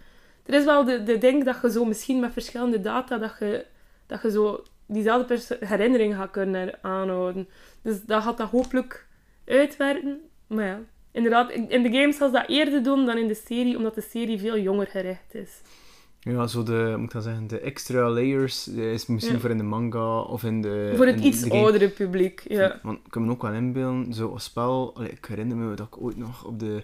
[0.45, 3.65] er is wel de, de ding dat je zo misschien met verschillende data, dat je,
[4.07, 7.47] dat je zo diezelfde herinnering gaat kunnen aanhouden.
[7.81, 9.07] Dus dat gaat dat hopelijk
[9.49, 10.19] uitwerken.
[10.47, 10.79] Maar ja,
[11.11, 14.01] inderdaad, in de games zal ze dat eerder doen dan in de serie, omdat de
[14.09, 15.61] serie veel jonger gericht is.
[16.21, 19.39] Ja, zo de, moet ik dat zeggen, de extra layers is misschien Ja.
[19.41, 20.93] voor in de manga of in de...
[20.95, 22.79] Voor het iets oudere publiek, ja.
[22.83, 24.91] Want ik kan me ook wel inbeelden, zo als spel...
[24.95, 26.83] allee, ik herinner me dat ik ooit nog op de,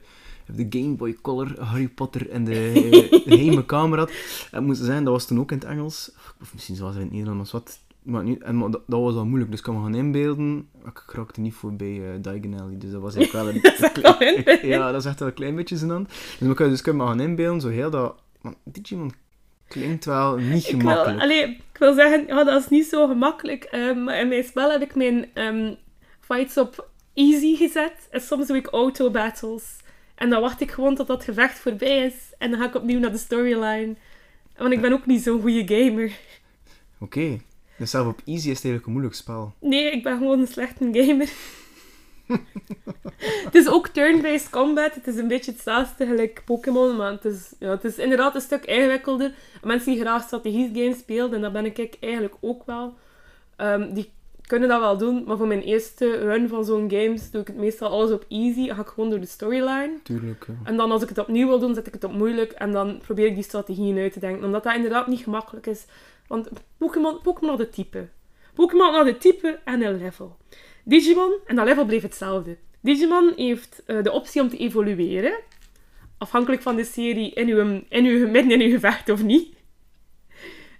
[0.49, 2.71] op de Game Boy Color Harry Potter en de,
[3.25, 4.11] de geheime kamer had.
[4.51, 6.11] En moet zeggen, dat was toen ook in het Engels.
[6.41, 7.79] Of misschien zoals in het Nederlands, maar wat...
[8.05, 10.69] Maar niet, en, maar dat, dat was al moeilijk, dus ik kan me gaan inbeelden.
[10.85, 13.61] Ik raakte niet voorbij uh, Diagon Alley, dus dat was eigenlijk wel een...
[13.81, 14.67] Dat wel ik- inbeelden.
[14.67, 16.07] ja, dat is echt wel een klein beetje zijn
[16.39, 18.15] Dus ik kan dus ik kan me gaan inbeelden, zo heel dat...
[18.41, 19.13] Want Digimon
[19.67, 21.21] klinkt wel niet Ik wil, gemakkelijk.
[21.21, 23.63] allee, ik wil zeggen, ja, dat is niet zo gemakkelijk.
[23.63, 25.73] ehm, maar in mijn spel heb ik mijn ehm,
[26.19, 28.07] fights op easy gezet.
[28.11, 29.63] En soms doe ik auto-battles.
[30.15, 32.13] En dan wacht ik gewoon tot dat gevecht voorbij is.
[32.37, 33.95] En dan ga ik opnieuw naar de storyline.
[34.57, 36.11] Want ik ben ook niet zo'n goede gamer.
[36.99, 37.39] Oké.
[37.77, 39.53] Dus zelf op easy is het eigenlijk een moeilijk spel.
[39.59, 41.29] Nee, ik ben gewoon een slechte gamer.
[43.45, 44.95] het is ook turn-based combat.
[44.95, 48.41] Het is een beetje hetzelfde gelijk Pokémon, maar het is, ja, het is inderdaad een
[48.41, 49.33] stuk ingewikkelder.
[49.63, 52.93] Mensen die graag strategie games spelen, en dat ben ik eigenlijk ook wel,
[53.55, 54.13] ehm, die
[54.47, 57.57] kunnen dat wel doen, maar voor mijn eerste run van zo'n games doe ik het
[57.57, 58.67] meestal alles op easy.
[58.67, 59.93] Dan ga ik gewoon door de storyline.
[60.03, 60.53] Tuurlijk, ja.
[60.63, 62.51] En dan als ik het opnieuw wil doen, zet ik het op moeilijk.
[62.51, 64.45] En dan probeer ik die strategieën uit te denken.
[64.45, 65.85] Omdat dat inderdaad niet gemakkelijk is.
[66.27, 68.09] Want Pokémon, Pokémon had het type.
[68.53, 70.37] Pokémon had het type en een level.
[70.83, 72.57] Digimon, en dat level bleef hetzelfde.
[72.81, 75.39] Digimon heeft eh, de optie om te evolueren.
[76.17, 79.55] Afhankelijk van de serie in uw, in uw, midden in uw gevecht of niet.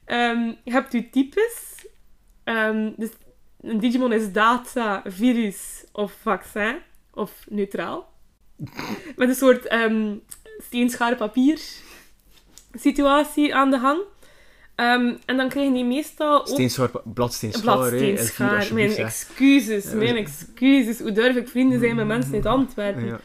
[0.06, 1.86] Ehm, je hebt uw types.
[2.44, 3.10] Ehm, dus
[3.62, 6.78] een Digimon is data, virus of vaccin.
[7.14, 8.14] Of neutraal.
[9.16, 10.24] Met een soort um,
[10.58, 11.60] steenschaar papier
[12.80, 14.02] situatie aan de hand.
[14.76, 16.48] Ehm, en dan krijgen die meestal ook...
[16.48, 18.68] Steenschaar, bladsteenschaar, Bladsteenschaar.
[18.74, 19.96] Mijn excuses, Ja.
[19.96, 21.00] mijn excuses.
[21.00, 23.06] Hoe durf ik vrienden zijn met mensen uit Antwerpen?
[23.06, 23.20] Ja,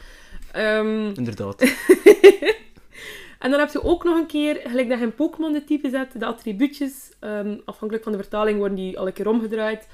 [0.51, 1.61] Ehm, inderdaad.
[3.39, 5.89] en dan heb je ook nog een keer, gelijk dat je in Pokémon de type
[5.89, 9.87] zet, de attribuutjes, ehm, afhankelijk van de vertaling worden die al een keer omgedraaid.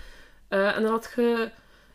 [0.47, 1.49] Eh, en dan had je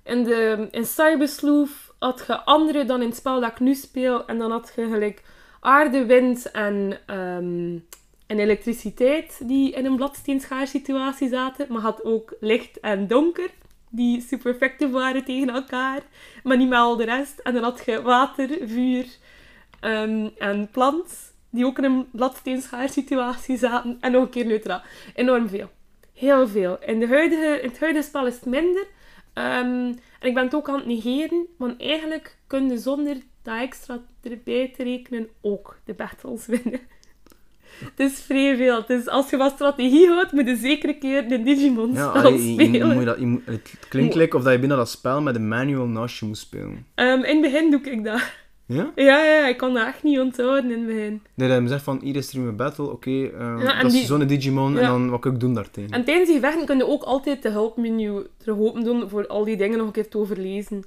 [0.04, 4.26] in, de, in Cybersleuth had je andere dan in het spel dat ik nu speel.
[4.26, 5.22] En dan had je gelijk
[5.60, 6.98] aarde, wind en,
[8.32, 11.66] en elektriciteit die in een bladsteenschaar situatie zaten.
[11.68, 13.50] Maar had ook licht en donker
[13.90, 16.00] die super waren tegen elkaar.
[16.42, 17.38] Maar niet met al de rest.
[17.38, 19.06] En dan had je water, vuur
[19.80, 23.96] ehm, en plant die ook in een bladsteenschaar situatie zaten.
[24.00, 24.82] En nog een keer neutraal.
[25.14, 25.70] Enorm veel.
[26.14, 26.78] Heel veel.
[26.80, 28.86] In, de huidige, het huidige spel is het minder.
[29.32, 33.58] Ehm, en ik ben het ook aan het negeren, want eigenlijk kun je zonder dat
[33.58, 36.80] extra erbij te rekenen ook de battles winnen.
[37.96, 38.84] Het is vrij veel.
[38.86, 42.22] Dus als je van strategie houdt, moet je zeker een keer de Digimon Ja, spel
[42.22, 42.94] allee, je- je, spelen.
[42.96, 45.86] moet dat, moet- het klinkt like of dat je binnen dat spel met een manual
[45.86, 46.86] naast je moet spelen.
[46.94, 48.20] Ehm, in het begin doe ik dat.
[48.66, 48.92] Ja?
[48.94, 51.22] Ja, ja, ik kan dat echt niet onthouden in het begin.
[51.34, 53.84] Nee, dat je zegt van, hier is er een battle, oké, eh, Ja, en dat
[53.84, 55.90] is die- zo'n Digimon, en dan wat kan ik doen daartegen?
[55.90, 59.44] En tijdens die gevechten kun je ook altijd de hulpmenu terug open doen voor al
[59.44, 60.84] die dingen nog een keer te overlezen.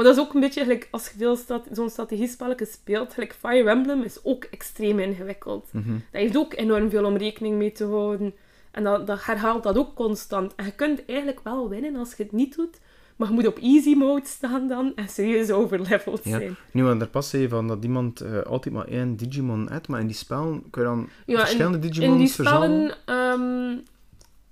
[0.00, 3.12] Maar dat is ook een beetje gelijk als je veel stat- zo'n strategiespelletje speelt.
[3.14, 5.68] Gelijk Fire Emblem is ook extreem ingewikkeld.
[5.72, 5.90] Mhm.
[5.92, 8.34] Dat heeft ook enorm veel om rekening mee te houden.
[8.70, 10.54] En dat, dat herhaalt dat ook constant.
[10.54, 12.78] En je kunt eigenlijk wel winnen als je het niet doet.
[13.16, 16.30] Maar je moet op easy mode staan dan en serieus overleveld Ja.
[16.38, 16.56] zijn.
[16.72, 20.00] Nu, want daar pas je van dat iemand eh, altijd maar één Digimon heeft, maar
[20.00, 22.94] in die spellen kun je dan Ja, verschillende in, Digimons in die spellen...
[23.06, 23.70] ehm,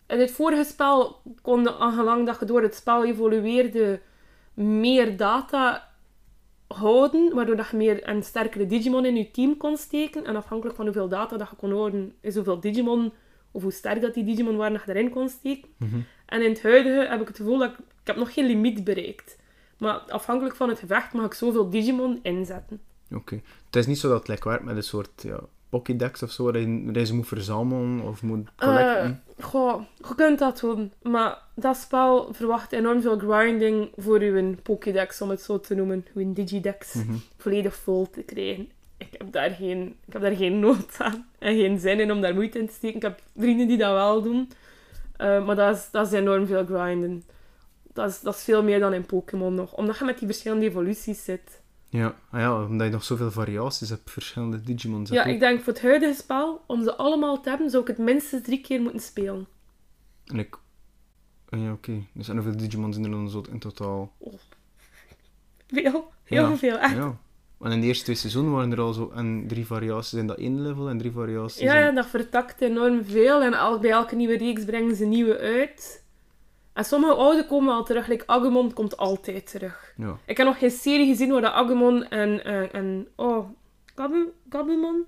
[0.07, 4.01] in het vorige spel kon aangelang dat je door het spel evolueerde,
[4.59, 5.89] meer data
[6.67, 10.25] houden, waardoor dat je meer en sterkere Digimon in je team kon steken.
[10.25, 13.13] En afhankelijk van hoeveel data dat je kon houden, is hoeveel Digimon,
[13.51, 15.69] of hoe sterk dat die Digimon waren, dat je erin kon steken.
[15.77, 15.99] Mhm.
[16.27, 18.85] En in het huidige heb ik het gevoel dat ik, ik heb nog geen limiet
[18.85, 19.39] bereikt.
[19.79, 22.81] Maar afhankelijk van het gevecht mag ik zoveel Digimon inzetten.
[23.15, 23.41] Oké.
[23.67, 26.63] Het is niet zo dat het werkt met een soort ja, Pokédex of zo, dat
[26.63, 29.23] je, je ze moet verzamelen of moet collecten.
[29.37, 30.93] Eh, goh, je kunt dat doen.
[31.03, 36.07] Maar dat spel verwacht enorm veel grinding voor uw Pokédex, om het zo te noemen.
[36.15, 36.95] Uw Digidex.
[36.95, 37.15] Mhm.
[37.37, 38.69] Volledig vol te krijgen.
[38.97, 41.29] Ik heb, daar geen, ik heb daar geen nood aan.
[41.39, 42.97] En geen zin in om daar moeite in te steken.
[42.97, 44.51] Ik heb vrienden die dat wel doen.
[45.17, 47.25] Eh, maar dat is, dat is enorm veel grinden.
[47.93, 49.75] Dat is, dat is veel meer dan in Pokémon nog.
[49.75, 51.61] Omdat je met die verschillende evoluties zit.
[51.91, 52.15] Ja.
[52.31, 55.11] Ah ja, omdat je nog zoveel variaties hebt, verschillende Digimons.
[55.11, 57.99] Ja, ik denk voor het huidige spel, om ze allemaal te hebben, zou ik het
[57.99, 59.47] minstens drie keer moeten spelen.
[60.27, 60.57] En ik...
[61.49, 62.03] ah ja, oké.
[62.13, 64.13] Dus en hoeveel Digimons zijn er dan zo in totaal?
[65.67, 66.57] Veel, heel Ja.
[66.57, 66.95] veel, echt.
[66.95, 67.17] Ja.
[67.61, 70.39] En in de eerste twee seizoenen waren er al zo en drie variaties in dat
[70.39, 71.95] één level en drie variaties Ja, in...
[71.95, 73.43] dat vertakt enorm veel.
[73.43, 76.05] En al, bij elke nieuwe reeks brengen ze nieuwe uit.
[76.79, 78.07] En sommige oude komen al terug.
[78.07, 79.93] Like Agumon komt altijd terug.
[79.97, 80.19] Ja.
[80.27, 82.45] Ik heb nog geen serie gezien waar dat Agumon en...
[82.45, 83.49] en, en oh,
[83.95, 85.05] Gabu, Gabumon?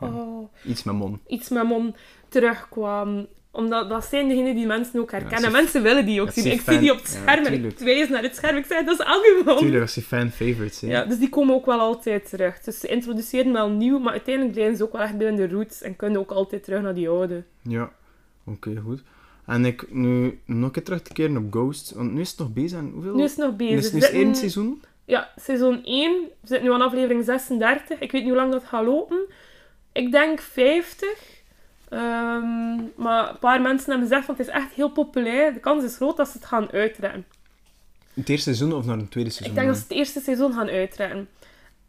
[0.00, 1.20] Oh, Iets met mon.
[1.26, 1.94] iets met Mon
[2.28, 3.28] terugkwamen.
[3.50, 5.52] Omdat dat zijn degenen die mensen ook herkennen.
[5.52, 6.52] mensen willen die ook dat zien.
[6.52, 8.56] Ik fan- zie die op het ja, scherm en ik wijs naar het scherm.
[8.56, 9.56] Ik zeg, dat is Agumon.
[9.58, 10.90] Tuurlijk, als je fan-favorites zijn.
[10.90, 12.60] Ja, dus die komen ook wel altijd terug.
[12.60, 15.82] Dus ze introduceren wel nieuw, maar uiteindelijk blijven ze ook wel echt binnen de roots
[15.82, 17.44] en kunnen ook altijd terug naar die oude.
[17.62, 17.90] Ja,
[18.44, 19.02] oké, goed.
[19.50, 22.38] En ik nu nog een keer terug te keren op Ghost, want nu is het
[22.38, 23.14] nog bezig en hoeveel?
[23.14, 23.90] Nu is het nog bezig.
[23.90, 24.82] We nu is het één seizoen?
[25.04, 26.12] Ja, seizoen 1.
[26.40, 27.98] We zitten nu aan aflevering 36.
[27.98, 29.18] Ik weet niet hoe lang dat gaat lopen.
[29.92, 31.08] Ik denk 50.
[31.88, 35.52] Ehm, maar een paar mensen hebben gezegd van het is echt heel populair.
[35.52, 37.26] De kans is groot dat ze het gaan uitrekken.
[38.14, 39.56] Het eerste seizoen of naar een tweede seizoen?
[39.56, 41.28] Ik denk dat ze het eerste seizoen gaan uitrekken.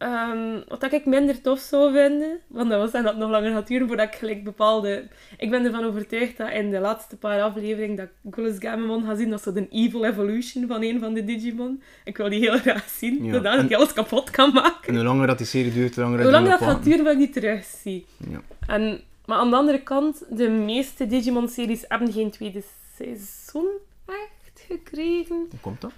[0.02, 3.52] Ehm, wat dat ik minder tof zou vinden, want dat was dan dat nog langer
[3.52, 5.08] gaat duren voordat ik gelijk bepaalde...
[5.38, 9.30] Ik ben ervan overtuigd dat in de laatste paar afleveringen dat eens Gamemon ga zien,
[9.30, 11.82] dat ze de evil evolution van een van de Digimon.
[12.04, 14.88] Ik wil die heel graag zien, Ja, zodat en- ik alles kapot kan maken.
[14.88, 17.04] En hoe langer dat die serie duurt, hoe langer Hoe lang je dat gaat duren,
[17.04, 18.06] dat ik die terugzie.
[18.30, 18.42] Ja.
[18.68, 22.64] En, maar aan de andere kant, de meeste Digimon-series hebben geen tweede
[22.98, 23.68] seizoen,
[24.06, 24.66] echt.
[24.68, 25.48] gekregen.
[25.50, 25.92] Hoe komt dat?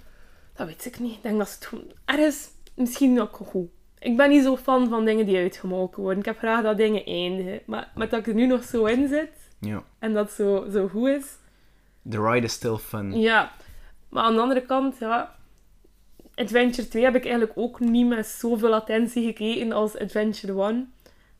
[0.56, 1.12] Dat weet ik niet.
[1.14, 3.68] Ik denk dat ze het ergens misschien ook goed.
[4.04, 6.18] Ik ben niet zo fan van dingen die uitgemolken worden.
[6.18, 7.60] Ik heb graag dat dingen eindigen.
[7.66, 9.30] Maar met dat ik er nu nog zo in zit
[9.60, 9.82] Ja.
[9.98, 11.36] en dat zo, zo goed is,
[12.10, 13.20] The ride is still fun.
[13.20, 13.52] ja.
[14.08, 15.34] Maar aan de andere kant, ja.
[16.34, 20.92] Adventure 2 heb ik eigenlijk ook niet met zoveel attentie gekeken als Adventure 1.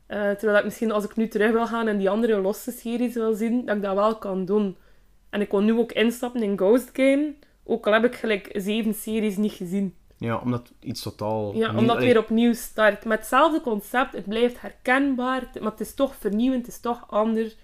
[0.07, 3.13] Eh, terwijl ik misschien als ik nu terug wil gaan en die andere losse series
[3.13, 4.77] wil zien, dat ik dat wel kan doen.
[5.29, 7.33] En ik kon nu ook instappen in Ghost Game.
[7.63, 9.95] Ook al heb ik gelijk zeven series niet gezien.
[10.17, 11.55] Ja, omdat iets totaal...
[11.55, 13.05] Ja, omdat het weer opnieuw start.
[13.05, 17.55] Met hetzelfde concept, het blijft herkenbaar, maar het is toch vernieuwend, het is toch anders.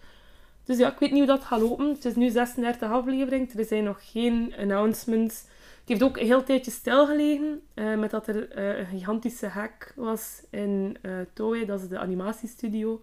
[0.64, 1.88] Dus ja, ik weet niet hoe dat gaat lopen.
[1.88, 5.42] Het is nu 36 aflevering, er zijn nog geen announcements.
[5.80, 9.94] Het heeft ook een heel tijdje stilgelegen, eh met dat er eh, een gigantische hack
[9.96, 13.02] was in eh Toei, dat is de animatiestudio.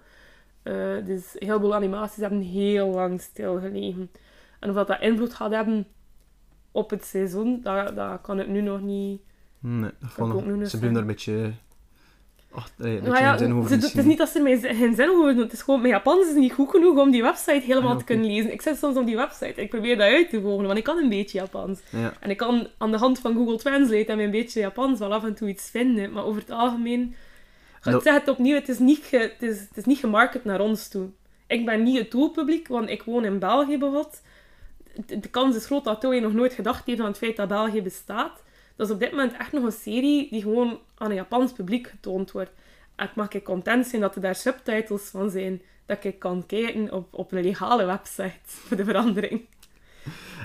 [0.63, 0.75] Eh,
[1.05, 4.11] dus een heleboel animaties hebben heel lang stilgelegen.
[4.61, 5.87] En of dat, dat invloed gaat hebben
[6.73, 9.21] op het seizoen, dat, dat kan ik nu nog niet...
[9.61, 11.53] Nee, dat ik vond nog Ze blijven daar een beetje...
[12.51, 15.35] Ach, een Nou ja, zin over het is niet dat ze mij geen zin over
[15.35, 15.43] doen.
[15.43, 18.05] Het is gewoon, mijn Japans is niet goed genoeg om die website helemaal Ah, te
[18.05, 18.53] kunnen lezen.
[18.53, 19.61] Ik zit soms op die website.
[19.61, 21.81] Ik probeer dat uit te volgen, want ik kan een beetje Japans.
[21.91, 22.13] Ja.
[22.21, 25.25] En ik kan aan de hand van Google Translate en mijn beetje Japans wel af
[25.25, 26.13] en toe iets vinden.
[26.13, 27.15] Maar over het algemeen...
[27.85, 30.61] Ik zeg het opnieuw, het is, niet ge, het, is, het is niet gemarket naar
[30.61, 31.09] ons toe.
[31.47, 34.23] Ik ben niet het doelpubliek, want ik woon in België bijvoorbeeld.
[35.07, 37.49] De, de kans is groot dat Toei nog nooit gedacht heeft aan het feit dat
[37.49, 38.43] België bestaat.
[38.79, 41.87] Dat is op dit moment echt nog een serie die gewoon aan een Japans publiek
[41.87, 42.51] getoond wordt.
[42.97, 45.63] En ik mag ik content zijn dat er daar subtitles van zijn.
[45.87, 49.41] Dat ik kan kijken op, op een legale website, voor de verandering.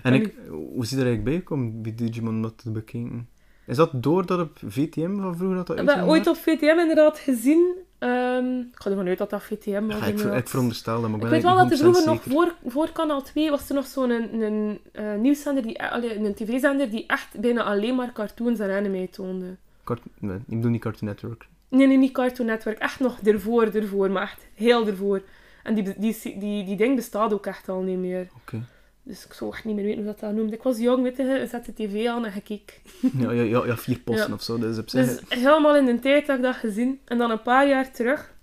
[0.03, 3.29] En ik, hoe je er eigenlijk bij gekomen, bij Digimon, dat te bekijken?
[3.65, 6.79] Is dat doordat op VTM van vroeger dat dat Ik heb dat ooit op VTM
[6.79, 7.75] inderdaad gezien.
[8.03, 9.99] Ehm, ik ga ervan uit dat dat VTM was.
[9.99, 12.31] Ja, ik, ik veronderstel dat, maar ik Ik weet wel dat er vroeger nog 100%
[12.31, 16.89] voor, voor Kanaal 2 was er nog zo'n een, een, eh, nieuwszender, die, een tv-zender
[16.89, 19.55] die echt bijna alleen maar cartoons en anime toonde.
[19.83, 21.47] Cart- nee, ik bedoel niet Cartoon Network.
[21.69, 22.77] Nee, nee, niet Cartoon Network.
[22.77, 25.21] Echt nog ervoor, ervoor, maar echt heel ervoor.
[25.63, 28.27] En die, die, die, die ding bestaat ook echt al niet meer.
[28.41, 28.61] Oké.
[29.03, 30.53] Dus ik zou echt niet meer weten hoe dat, dat noemt.
[30.53, 32.75] Ik was jong, weet je, zette tv aan en gekeken.
[33.17, 34.33] Ja, ja, ja, ja, vier posten Ja.
[34.33, 35.05] of zo, dus op zich...
[35.05, 36.99] Dus helemaal in de tijd dat ik dat gezien.
[37.05, 38.33] En dan een paar jaar terug.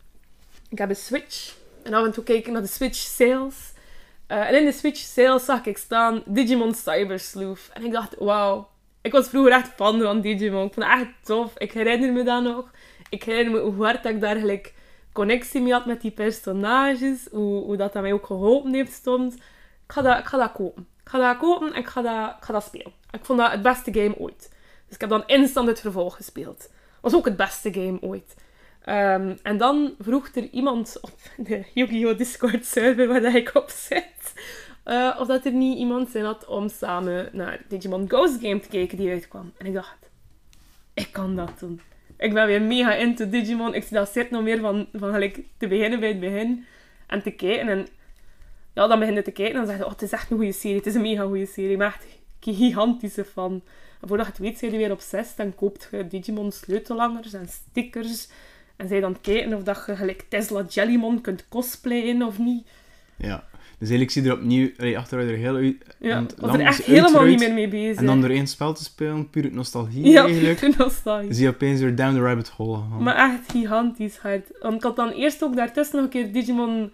[0.68, 1.54] Ik heb een Switch.
[1.82, 3.72] En af en toe kijk ik naar de Switch sales.
[4.26, 7.70] Eh, en in de Switch sales zag ik staan Digimon Cyber Sleuth.
[7.72, 8.68] En ik dacht, wauw.
[9.02, 10.66] Ik was vroeger echt fan van Digimon.
[10.66, 11.52] Ik vond het echt tof.
[11.58, 12.70] Ik herinner me dat nog.
[13.08, 14.74] Ik herinner me hoe hard dat ik daar gelijk
[15.12, 17.26] connectie mee had met die personages.
[17.30, 19.34] Hoe, hoe dat, dat mij ook geholpen heeft soms.
[19.90, 20.86] Ik ga dat, ik ga kopen.
[21.02, 22.92] Ik ga dat kopen en ik ga dat, ik ga spelen.
[23.10, 24.52] Ik vond dat het beste game ooit.
[24.86, 26.70] Dus ik heb dan instant het vervolg gespeeld.
[27.00, 28.36] Was ook het beste game ooit.
[28.84, 32.18] Ehm, en dan vroeg er iemand op de Yu-Gi-Oh!
[32.18, 34.34] Discord server waar ik op zit,
[34.82, 38.68] eh, of dat er niet iemand zin had om samen naar Digimon Ghost Game te
[38.68, 39.52] kijken die uitkwam.
[39.58, 40.10] En ik dacht,
[40.94, 41.80] ik kan dat doen.
[42.18, 43.74] Ik ben weer mega into Digimon.
[43.74, 46.66] Ik zie dat zit nog meer van, van gelijk te beginnen bij het begin.
[47.06, 47.68] En te kijken.
[47.68, 47.86] En
[48.80, 50.36] ja, dan begin je te kijken en dan zeg je, oh, het is echt een
[50.36, 50.76] goede serie.
[50.76, 51.76] Het is een mega goede serie.
[51.76, 52.06] Maar echt
[52.40, 53.62] gigantische fan.
[54.00, 57.48] En voordat je het weet, zijn je weer obsessed en koopt je Digimon sleutelhangers en
[57.48, 58.28] stickers.
[58.76, 62.66] En zij dan kijken of dat je gelijk Tesla Jellymon kunt cosplayen of niet.
[63.16, 63.44] Ja.
[63.78, 65.76] Dus eigenlijk zie je er opnieuw, allee, achteruit er heel uit...
[65.98, 67.96] Ja, was er echt helemaal niet meer mee bezig.
[67.96, 71.32] En dan door één spel te spelen, puur uit nostalgie ja, eigenlijk, puur nostalgie.
[71.32, 73.02] zie je opeens weer down the rabbit hole gaan.
[73.02, 74.46] Maar echt gigantisch hard.
[74.60, 76.92] Want ik had dan eerst ook daartussen nog een keer Digimon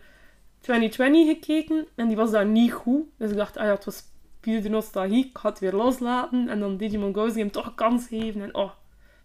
[0.66, 1.86] 2020 gekeken.
[1.94, 3.02] En die was daar niet goed.
[3.18, 4.02] Dus ik dacht, ah ja, het was
[4.40, 5.26] puur de nostalgie.
[5.26, 6.48] Ik ga het weer loslaten.
[6.48, 8.42] En dan Digimon Ghost Game toch een kans geven.
[8.42, 8.70] En oh,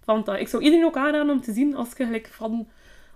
[0.04, 0.44] fantastisch.
[0.44, 2.68] Ik zou iedereen ook aanraden om te zien als je gelijk van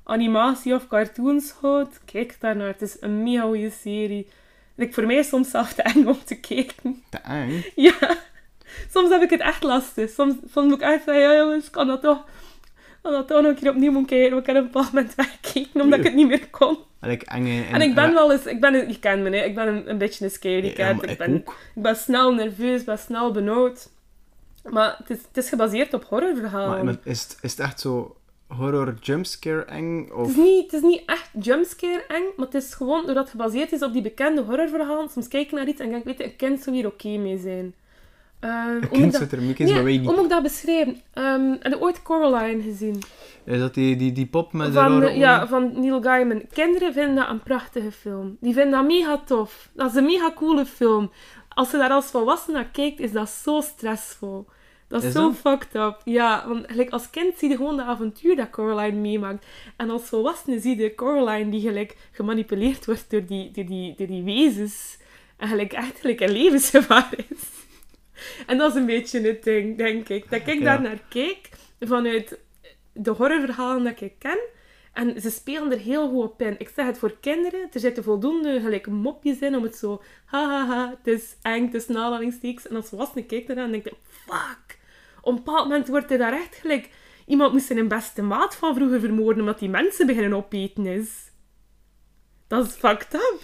[0.03, 2.01] animatie of cartoons houdt.
[2.05, 2.67] Kijk daarnaar.
[2.67, 4.27] Het is een mega goede serie.
[4.75, 7.03] En ik voor mij is soms zelf te eng om te kijken.
[7.09, 7.63] Te eng.
[7.75, 8.17] Ja,
[8.91, 10.09] soms heb ik het echt lastig.
[10.09, 12.25] Soms, soms moet ik echt zeggen, ja jongens, kan dat toch,
[13.05, 14.37] kan dat nog een keer opnieuw moeten kijken.
[14.37, 16.77] Ik heb op een bepaald moment weggekeken, omdat ik het niet meer kon.
[16.99, 17.63] Eigenlijk enge...
[17.63, 19.43] En ik ben wel eens, ik ben, je kent me, hè.
[19.43, 20.77] ik ben een, een beetje een scaredy cat.
[20.77, 21.55] Ja, ik, ik ben, ook.
[21.75, 23.89] ik ben snel nerveus, ik ben snel benauwd.
[24.69, 26.85] Maar het is, het is gebaseerd op horrorverhalen.
[26.85, 28.15] Maar is, het, is het echt zo
[28.47, 30.03] horror jumpscare eng?
[30.03, 30.29] Het Of...
[30.29, 33.71] is, niet, het is niet echt jumpscare eng, maar het is gewoon doordat het gebaseerd
[33.71, 35.09] is op die bekende horrorverhalen.
[35.09, 37.17] Soms kijk ik naar iets en denk ik, weet je, een kind zou hier oké
[37.17, 37.73] mee zijn.
[39.57, 41.01] Nee, maar weet ik hoe moet ik dat beschrijven?
[41.13, 43.01] Ehm heb je ooit Coraline gezien?
[43.45, 46.41] Is dat die, die, die pop met de Van, eh, ja, van Neil Gaiman.
[46.53, 48.37] Kinderen vinden dat een prachtige film.
[48.39, 49.69] Die vinden dat mega tof.
[49.73, 51.11] Dat is een mega coole film.
[51.49, 54.45] Als je daar als volwassene naar kijkt, is dat zo stressvol.
[54.87, 55.35] Dat is, Is zo dat?
[55.37, 56.01] fucked up.
[56.03, 59.45] Ja, want gelijk als kind zie je gewoon de avontuur dat Coraline meemaakt.
[59.77, 64.07] En als volwassene zie je Coraline die gelijk gemanipuleerd wordt door die, door die, door
[64.07, 64.97] die wezens.
[65.37, 67.64] En gelijk echt gelijk een levensgevaar is.
[68.47, 70.29] En dat is een beetje het ding, denk ik.
[70.29, 70.63] Dat ik Ja.
[70.63, 71.49] daar naar kijk
[71.79, 72.39] vanuit
[72.93, 74.39] de horrorverhalen dat ik ken.
[74.93, 76.55] En ze spelen er heel goed op in.
[76.57, 77.69] Ik zeg het voor kinderen.
[77.71, 80.01] Er zitten voldoende gelijk mopjes in om het zo...
[80.25, 81.89] Hahaha, het is eng, het
[82.41, 82.67] is.
[82.67, 83.89] En als volwassene kijkt eraan en denkt...
[84.03, 84.79] Fuck.
[85.21, 86.89] Op een bepaald moment wordt er daar echt gelijk...
[87.25, 91.31] Iemand moest zijn beste maat van vroeger vermoorden omdat die mensen beginnen opeten is.
[92.47, 93.41] Dat is fucked up.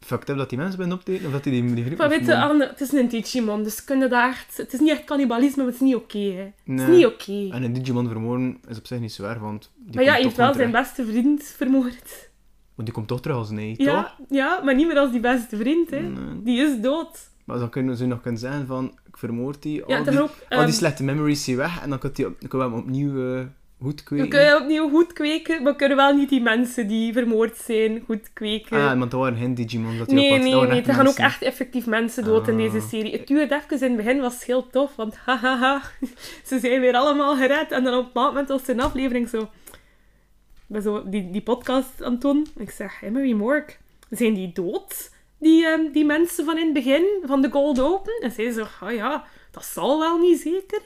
[0.00, 2.26] Fucked up dat die mensen zijn opteken of dat die die, die groep Maar weet
[2.26, 2.36] je.
[2.36, 4.56] Anne, het is een Digimon, dus kun je dat echt...
[4.56, 6.52] Het is niet echt cannibalisme, maar het is niet oké.
[6.64, 7.48] Het is niet oké.
[7.50, 10.36] En een Digimon vermoorden is op zich niet erg, want die, Maar ja, hij heeft
[10.36, 10.84] wel zijn terug.
[10.84, 12.30] beste vriend vermoord.
[12.74, 14.26] Want die komt toch terug als nee, Ja, toch?
[14.28, 16.00] ja, maar niet meer als die beste vriend, hè.
[16.00, 16.42] Nee.
[16.42, 17.28] Die is dood.
[17.44, 20.28] Maar dan kunnen ze nog kunnen zeggen van, ik vermoord die, Ja, al, die, ook...
[20.28, 23.34] al die ehm, slechte memories zijn weg, en dan kan, die kunnen we hem opnieuw
[23.34, 23.44] eh,
[23.82, 24.28] goed we kweken.
[24.28, 28.32] kunnen opnieuw goed kweken, maar we kunnen wel niet die mensen die vermoord zijn goed
[28.32, 28.76] kweken.
[28.78, 29.98] Ah, want dat waren geen Digimon.
[29.98, 30.82] Dat nee, nee, nee.
[30.82, 32.60] Er gaan ook echt effectief mensen dood in Ah.
[32.72, 33.12] deze serie.
[33.12, 35.82] Het duurde even in het begin, was heel tof, want hahaha,
[36.48, 37.72] ze zijn weer allemaal gered.
[37.72, 39.40] En dan op een moment was een aflevering zo...
[39.40, 42.46] Ik ben zo die, die podcast aan het doen.
[42.56, 43.78] Ik zeg, Emery Mork,
[44.10, 45.10] zijn die dood?
[45.38, 48.20] Die, ehm, die mensen van in het begin, van de Gold Open?
[48.20, 50.80] En zij zo, ah ja, dat zal wel niet zeker.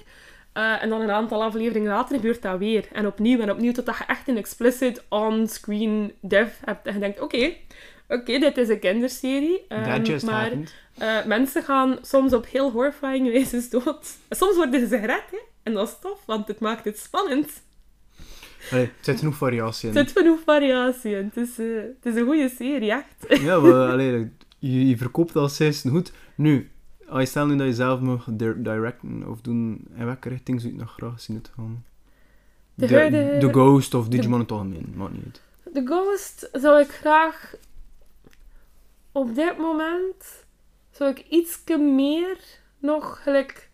[0.54, 2.88] Eh, en dan een aantal afleveringen later gebeurt dat weer.
[2.92, 6.86] En opnieuw en opnieuw, totdat je echt een explicit on-screen dev hebt.
[6.86, 7.52] En je denkt, oké,
[8.08, 9.66] oké, dit is een kinderserie.
[10.02, 10.52] just maar
[10.98, 14.16] eh, mensen gaan soms op heel horrifying wijze dood.
[14.30, 15.38] Soms worden ze gered, hè.
[15.62, 17.62] En dat is tof, want het maakt het spannend.
[18.70, 19.96] Allee, er zit genoeg variatie in.
[19.96, 21.30] Er zit genoeg variatie in.
[21.34, 21.66] Het is, eh,
[22.02, 23.40] het is een goede serie, echt.
[23.42, 26.12] Ja, maar allee, je, je verkoopt als zes goed.
[26.34, 26.70] Nu,
[27.14, 30.60] als je stelt nu dat je zelf mag dir- directen of doen, in welke richting
[30.60, 31.84] zou je het nog graag zien het gaan?
[32.74, 35.74] De De, huidige- de Ghost of Digimon in het algemeen, maakt niet uit.
[35.74, 37.54] De Ghost zou ik graag...
[39.12, 40.44] Op dit moment
[40.90, 42.38] zou ik iets meer
[42.78, 43.68] nog gelijk...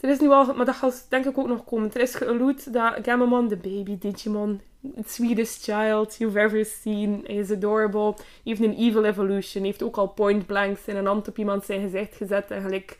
[0.00, 0.54] Er is nu al...
[0.54, 1.92] Maar dat gaat denk ik ook nog komen.
[1.92, 4.60] Er is geallude dat Gamamon, de baby Digimon,
[4.94, 10.08] the sweetest child you've ever seen, is adorable, heeft een evil evolution, heeft ook al
[10.08, 12.98] point blank zijn een hand op iemand zijn gezicht gezet en gelijk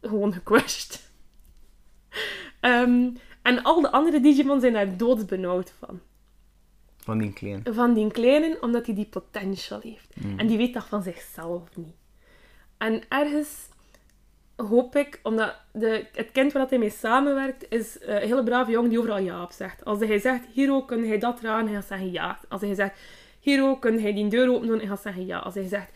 [0.00, 1.04] gewoon gecrushed.
[2.60, 3.08] Ehm,
[3.42, 6.00] en al de andere Digimon zijn daar doodsbenauwd van
[6.96, 7.62] Van die klein.
[7.70, 10.14] van die kleine, omdat hij die potential heeft.
[10.16, 10.38] Mm.
[10.38, 11.94] En die weet dat van zichzelf niet.
[12.78, 13.68] En ergens
[14.56, 18.70] hoop ik, omdat de, het kind waar hij mee samenwerkt, is eh, een hele brave
[18.70, 19.84] jongen die overal ja op zegt.
[19.84, 21.66] Als hij zegt, Hiro, kun hij dat eraan?
[21.66, 22.38] Hij gaat zeggen ja.
[22.48, 22.98] Als hij zegt,
[23.40, 24.78] Hiro, kun hij die deur open doen?
[24.78, 25.38] Hij gaat zeggen ja.
[25.38, 25.90] Als hij zegt,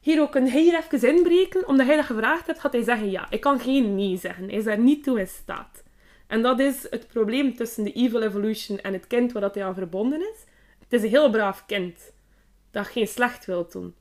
[0.00, 1.68] Hiro, kun hij hier even inbreken?
[1.68, 3.26] Omdat hij dat gevraagd hebt, gaat hij zeggen ja.
[3.30, 4.44] Ik kan geen nee zeggen.
[4.44, 5.82] Hij is daar niet toe in staat.
[6.26, 9.74] En dat is het probleem tussen de Evil Evolution en het kind waar hij aan
[9.74, 10.44] verbonden is.
[10.78, 12.12] Het is een heel braaf kind
[12.70, 13.94] dat geen slecht wil doen.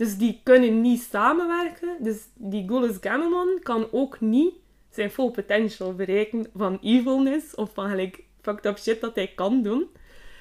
[0.00, 1.96] Dus die kunnen niet samenwerken.
[1.98, 4.54] Dus die Gullus Gamamon kan ook niet
[4.90, 9.62] zijn full potential bereiken van evilness of van gelijk fucked up shit dat hij kan
[9.62, 9.86] doen.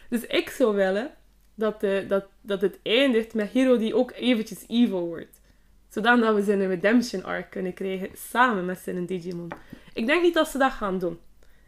[0.09, 1.11] Dus ik zou willen
[1.55, 5.41] dat, de, dat, dat het eindigt met Hero die ook eventjes evil wordt.
[5.89, 9.51] Zodat we zijn redemption arc kunnen krijgen samen met zijn Digimon.
[9.93, 11.19] Ik denk niet dat ze dat gaan doen.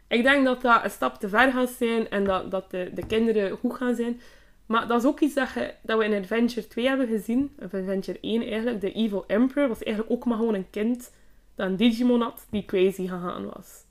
[0.08, 3.06] Ik denk dat dat een stap te ver gaat zijn en dat, dat de, de
[3.06, 4.20] kinderen goed gaan zijn.
[4.66, 7.52] Maar dat is ook iets dat, je, dat we in Adventure 2 hebben gezien.
[7.58, 8.80] Of Adventure 1 eigenlijk.
[8.80, 11.12] De Evil Emperor was eigenlijk ook maar gewoon een kind
[11.54, 13.84] dat een Digimon had die crazy gegaan was.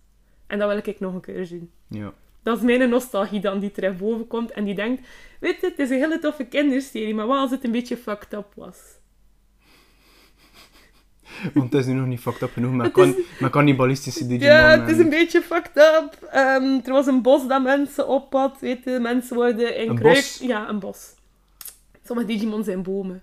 [0.47, 1.71] En dat wil ik nog een keer zien.
[1.87, 2.13] Ja.
[2.43, 5.07] Dat is mijn nostalgie dan die terug boven komt en die denkt,
[5.39, 8.33] weet je, het is een hele toffe kinderserie, maar wat als het een beetje fucked
[8.33, 8.99] up was?
[11.53, 14.53] Want het is nu nog niet fucked up genoeg, maar Het kan, maar cannibalistische Digimon.
[14.55, 16.27] Ja, het is en- een beetje fucked up.
[16.31, 19.95] Ehm, er was een bos dat mensen op had, weet je, mensen worden in Een
[19.95, 20.15] kruik...
[20.15, 20.39] bos?
[20.41, 21.13] Ja, een bos.
[22.05, 23.21] Sommige Digimon zijn bomen.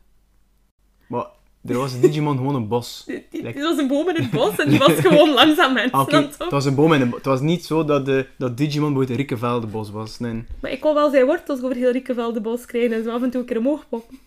[1.07, 1.25] Maar
[1.67, 3.03] er was een Digimon gewoon een bos.
[3.07, 5.93] Die- die- Er was een boom in het bos en die was gewoon langzaam mensen
[5.99, 8.07] Ah, Oké, aan het het was een boom en een Het was niet zo dat,
[8.07, 10.19] de, dat Digimon bij het Rikkeveldenbos was.
[10.19, 10.45] Nee.
[10.61, 13.31] Maar ik kon wel zijn wortels over heel Riekenvelde bos krijgen en zo af en
[13.31, 14.19] toe een keer omhoog poppen.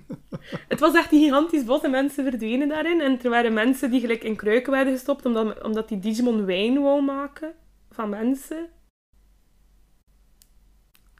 [0.68, 3.00] het was echt een gigantisch bos en mensen verdwenen daarin.
[3.00, 6.82] En er waren mensen die gelijk in kruiken werden gestopt omdat, omdat die Digimon wijn
[6.82, 7.52] wou maken
[7.90, 8.68] van mensen.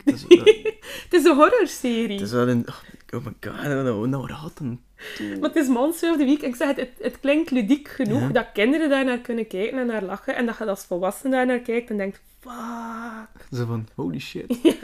[0.05, 0.45] Het is, wel-
[1.05, 2.13] Het is een horrorserie.
[2.13, 2.67] het is wel een...
[3.15, 4.81] Oh my god, nou, nou ratten.
[5.19, 6.43] Maar het is Monster of the Week.
[6.43, 8.29] Ik zeg het, het, het klinkt ludiek genoeg Ja.
[8.29, 10.35] dat kinderen daar naar kunnen kijken en naar lachen.
[10.37, 13.47] En dat je als volwassene daar naar kijkt en denkt, fuck.
[13.51, 14.59] Zo van, holy shit.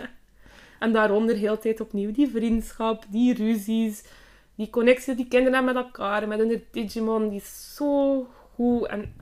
[0.79, 4.05] En daaronder heel tijd opnieuw die vriendschap, die ruzies,
[4.55, 8.87] die connectie die kinderen hebben met elkaar, met hun Digimon, die is zo goed.
[8.87, 9.15] En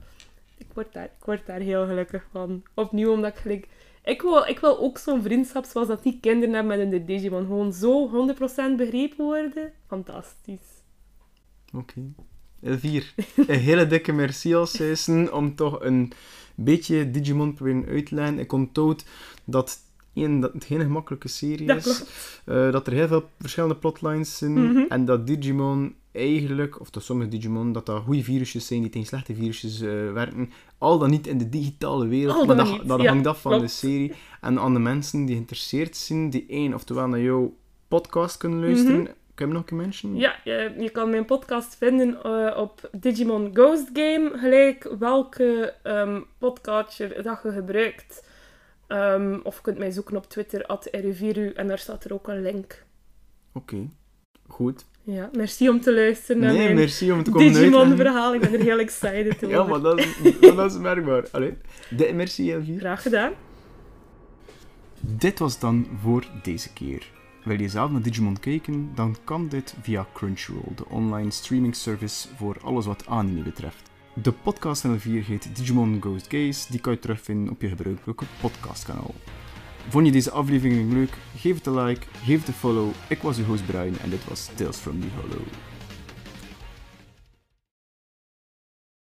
[0.57, 2.63] ik word daar, ik word daar heel gelukkig van.
[2.73, 3.67] Opnieuw, omdat ik gelijk...
[4.03, 7.45] Ik wil, ik wil ook zo'n vriendschap zoals dat die kinderen hebben met hun Digimon.
[7.45, 8.09] Gewoon zo
[8.73, 9.71] 100% begrepen worden.
[9.87, 10.81] Fantastisch.
[11.73, 12.01] Oké.
[12.61, 13.13] Elvier,
[13.47, 16.11] een hele dikke merci als om toch een
[16.55, 18.39] beetje Digimon proberen uit te leggen.
[18.39, 19.05] Ik onthoud
[19.45, 19.77] dat,
[20.17, 22.03] één, dat het geen gemakkelijke serie Dat is.
[22.45, 24.71] Eh, dat er heel veel verschillende plotlines zijn.
[24.71, 24.83] Mhm.
[24.89, 29.07] En dat Digimon eigenlijk, of dat sommige Digimon, dat dat goede virusjes zijn die tegen
[29.07, 30.51] slechte virusjes eh, werken.
[30.77, 33.67] Al dan niet in de digitale wereld, maar dat, dat ja, hangt af van klopt.
[33.67, 34.13] de serie.
[34.41, 37.55] En aan de mensen die geïnteresseerd zijn, die één, oftewel naar jouw
[37.87, 39.01] podcast kunnen luisteren.
[39.01, 39.11] Mhm.
[39.33, 40.15] Kun je nog een mention?
[40.15, 45.73] Ja, je, je kan mijn podcast vinden eh, op Digimon Ghost Game, gelijk welke
[46.37, 48.25] podcatcher dat je gebruikt.
[48.87, 52.41] Ehm, of je kunt mij zoeken op Twitter, at en daar staat er ook een
[52.41, 52.85] link.
[53.53, 53.89] Oké,
[54.47, 54.85] goed.
[55.03, 57.53] Ja, merci om te luisteren naar Nee, mijn merci om te komen.
[57.53, 58.33] Digimon-verhaal.
[58.33, 59.49] Ik ben er heel excited over.
[59.49, 60.15] Ja, maar dat is,
[60.55, 61.27] dat is merkbaar.
[61.31, 61.53] Allee,
[61.89, 62.79] de, merci Elvier.
[62.79, 63.33] Graag gedaan.
[64.99, 67.11] Dit was dan voor deze keer.
[67.43, 68.91] Wil je zelf naar Digimon kijken?
[68.95, 73.89] Dan kan dit via Crunchyroll, de online streaming service voor alles wat anime betreft.
[74.21, 78.25] De podcast van Elvier heet Digimon Ghost Gaze, die kan je terugvinden op je gebruikelijke
[78.41, 79.13] podcastkanaal.
[79.89, 81.17] Vond je deze aflevering leuk?
[81.35, 82.89] Geef het een like, geef het een follow.
[83.09, 85.45] Ik was uw host Brian en dit was Tales from the Hollow.